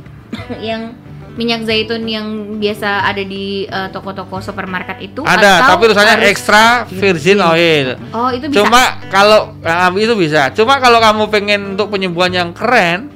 [0.62, 0.94] yang
[1.32, 2.26] minyak zaitun yang
[2.60, 7.96] biasa ada di eh, toko-toko supermarket itu Ada, atau tapi tulisannya extra virgin oil.
[8.12, 8.56] Oh, itu bisa.
[8.60, 10.52] Cuma kalau nah, itu bisa.
[10.52, 13.08] Cuma kalau kamu pengen untuk penyembuhan yang keren,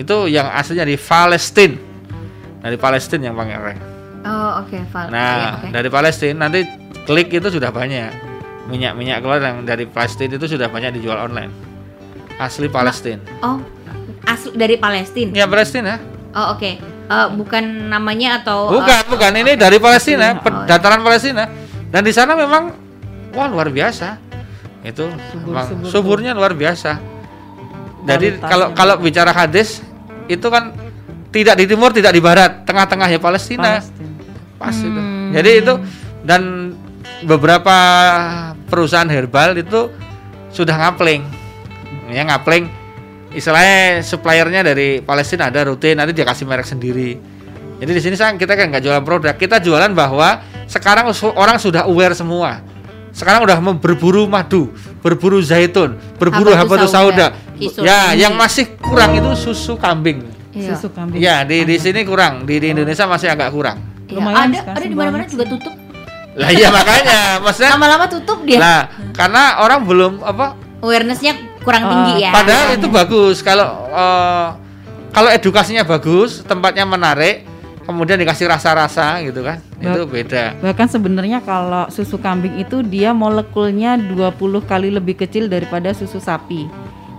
[0.00, 1.76] itu yang aslinya di Palestina.
[2.60, 3.78] Dari Palestina yang pakai keren.
[4.20, 5.08] Oh, oke, Val.
[5.08, 5.66] Iya, Nah, oke.
[5.72, 6.60] dari Palestina nanti
[7.08, 8.12] klik itu sudah banyak.
[8.68, 11.48] Minyak-minyak keluar yang dari Palestina itu sudah banyak dijual online.
[12.36, 13.20] Asli Palestina.
[13.44, 13.60] Oh,
[14.24, 15.32] asli dari Palestina.
[15.32, 15.96] Ya Palestina.
[16.36, 16.99] Oh, oke.
[17.10, 19.32] Eh, bukan namanya atau eh, Bukan, bukan.
[19.34, 20.70] Ini dari Palestina, oh, iya.
[20.70, 21.50] dataran Palestina.
[21.90, 22.70] Dan di sana memang
[23.34, 24.14] wah luar biasa.
[24.86, 25.10] Itu
[25.42, 27.02] memang Subur-subur suburnya luar biasa.
[28.06, 29.82] Jadi kalau kalau bicara hadis
[30.30, 30.70] itu kan
[31.34, 33.82] tidak di timur, tidak di barat, tengah-tengah ya Palestina.
[33.82, 34.08] Palestina.
[34.54, 35.00] Pas itu.
[35.02, 35.34] Hmm.
[35.34, 35.74] Jadi itu
[36.22, 36.42] dan
[37.26, 37.76] beberapa
[38.70, 39.90] perusahaan herbal itu
[40.54, 41.26] sudah ngapling.
[42.06, 42.70] Ya ngapling
[43.30, 47.18] istilahnya suppliernya dari Palestina ada rutin nanti dia kasih merek sendiri.
[47.80, 51.08] Jadi di sini sang kita kan nggak jualan produk, kita jualan bahwa sekarang
[51.38, 52.60] orang sudah aware semua.
[53.10, 54.70] Sekarang udah berburu madu,
[55.02, 57.26] berburu zaitun, berburu Habatus habatus sauda,
[57.82, 58.22] Ya, ini.
[58.22, 60.22] yang masih kurang itu susu kambing.
[60.54, 60.78] Iya.
[60.78, 61.18] Susu kambing.
[61.18, 63.82] Ya, di di sini kurang, di, di Indonesia masih agak kurang.
[64.06, 65.74] Iya, Lumayan ada ada di mana-mana juga tutup.
[66.38, 68.58] Lah iya makanya, maksudnya Lama-lama tutup dia.
[68.62, 72.32] Nah, karena orang belum apa Awarenessnya kurang Oh, tinggi ya.
[72.32, 74.48] padahal itu bagus kalau eh,
[75.10, 77.42] kalau edukasinya bagus, tempatnya menarik,
[77.82, 79.58] kemudian dikasih rasa-rasa gitu kan.
[79.82, 80.54] Itu beda.
[80.62, 86.70] Bahkan sebenarnya kalau susu kambing itu dia molekulnya 20 kali lebih kecil daripada susu sapi.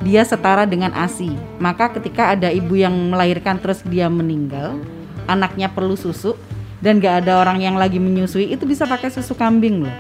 [0.02, 1.36] Dia setara dengan ASI.
[1.60, 4.80] Maka ketika ada ibu yang melahirkan terus dia meninggal,
[5.28, 6.40] anaknya perlu susu
[6.80, 9.96] dan gak ada orang yang lagi menyusui, itu bisa pakai susu kambing loh.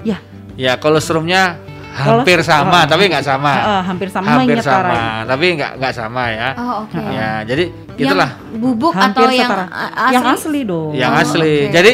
[0.00, 0.22] Ya,
[0.54, 1.58] Ya, kolostrumnya
[1.90, 3.52] hampir sama, tapi nggak sama.
[3.54, 6.48] Heeh, hampir sama hampir sama, tapi nggak nggak sama ya.
[6.54, 6.98] Oh, oke.
[6.98, 7.64] Ya, jadi
[7.98, 10.14] Yang gitulah bubuk Hampir atau yang asli?
[10.14, 10.92] Yang asli dong.
[10.96, 11.54] yang Oh, asli.
[11.66, 11.72] oke.
[11.74, 11.92] Jadi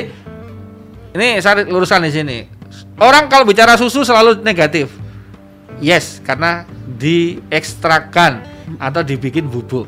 [1.16, 2.38] ini saya luruskan di sini.
[3.00, 4.92] Orang kalau bicara susu selalu negatif.
[5.76, 6.64] Yes, karena
[6.96, 8.40] diekstrakan
[8.80, 9.84] atau dibikin bubuk.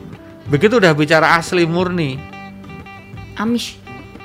[0.48, 2.16] Begitu udah bicara asli murni,
[3.38, 3.78] Amish.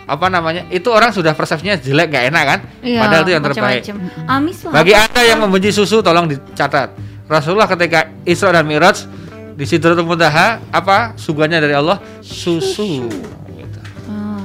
[0.03, 0.67] Apa namanya?
[0.67, 2.59] Itu orang sudah persepsinya jelek gak enak kan?
[2.83, 3.81] Iya, Padahal itu yang terbaik.
[3.83, 3.95] macam-macam.
[4.27, 4.91] Amis tuh Bagi?
[4.95, 6.89] Anda yang membenci susu tolong dicatat.
[7.27, 9.07] Rasulullah ketika Isra dan Mi'raj
[9.55, 12.03] di Sidratul Muntaha apa suguhannya dari Allah?
[12.19, 13.07] Susu.
[13.47, 13.79] Gitu.
[14.11, 14.43] Oh.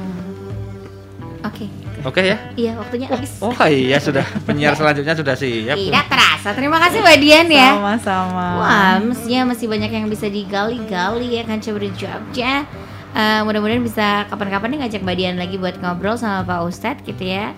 [1.42, 1.66] Oke.
[2.06, 2.38] Oke ya?
[2.54, 3.42] Iya, waktunya habis.
[3.42, 5.74] Oh iya sudah penyiar selanjutnya sudah siap.
[5.74, 6.54] Tidak terasa.
[6.54, 7.74] Terima kasih Mbak Dian ya.
[7.74, 8.46] Sama-sama.
[8.62, 12.62] Wah, mestinya masih banyak yang bisa digali-gali ya kan coba Jogja.
[13.16, 17.24] Eh, mudah-mudahan bisa kapan-kapan nih ngajak Mbak Dian lagi buat ngobrol sama Pak Ustadz gitu
[17.24, 17.56] ya.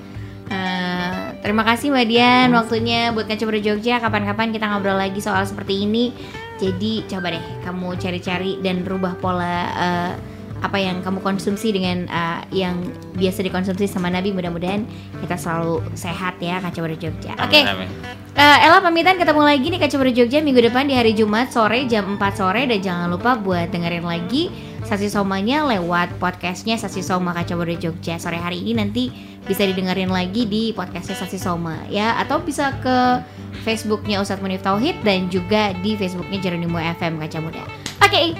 [0.51, 1.15] Eh,
[1.47, 4.03] terima kasih Mbak Dian waktunya buat Ber Jogja.
[4.03, 6.15] Kapan-kapan kita ngobrol lagi soal seperti ini.
[6.61, 10.13] Jadi coba deh kamu cari-cari dan rubah pola eh,
[10.61, 12.83] apa yang kamu konsumsi dengan eh, yang
[13.15, 14.35] biasa dikonsumsi sama Nabi.
[14.35, 14.87] Mudah-mudahan
[15.23, 17.35] kita selalu sehat ya Kaca Ber Jogja.
[17.39, 17.63] Oke.
[17.63, 17.91] Amin.
[18.31, 21.85] Eh, Ella pamitan ketemu lagi nih Kaca Baru Jogja minggu depan di hari Jumat sore
[21.91, 27.37] jam 4 sore dan jangan lupa buat dengerin lagi Sasi Somanya lewat podcastnya Sasi Soma
[27.37, 29.12] Kaca Baru Jogja sore hari ini nanti
[29.45, 33.20] bisa didengerin lagi di podcastnya Sasi Soma ya atau bisa ke
[33.66, 37.64] Facebooknya Ustadz Munif Tauhid dan juga di Facebooknya Jeronimo FM Kaca Muda.
[38.01, 38.35] Oke,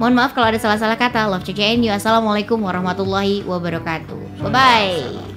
[0.00, 1.30] mohon maaf kalau ada salah-salah kata.
[1.30, 1.92] Love CCNU.
[1.94, 4.42] Assalamualaikum warahmatullahi wabarakatuh.
[4.42, 5.34] Bye bye.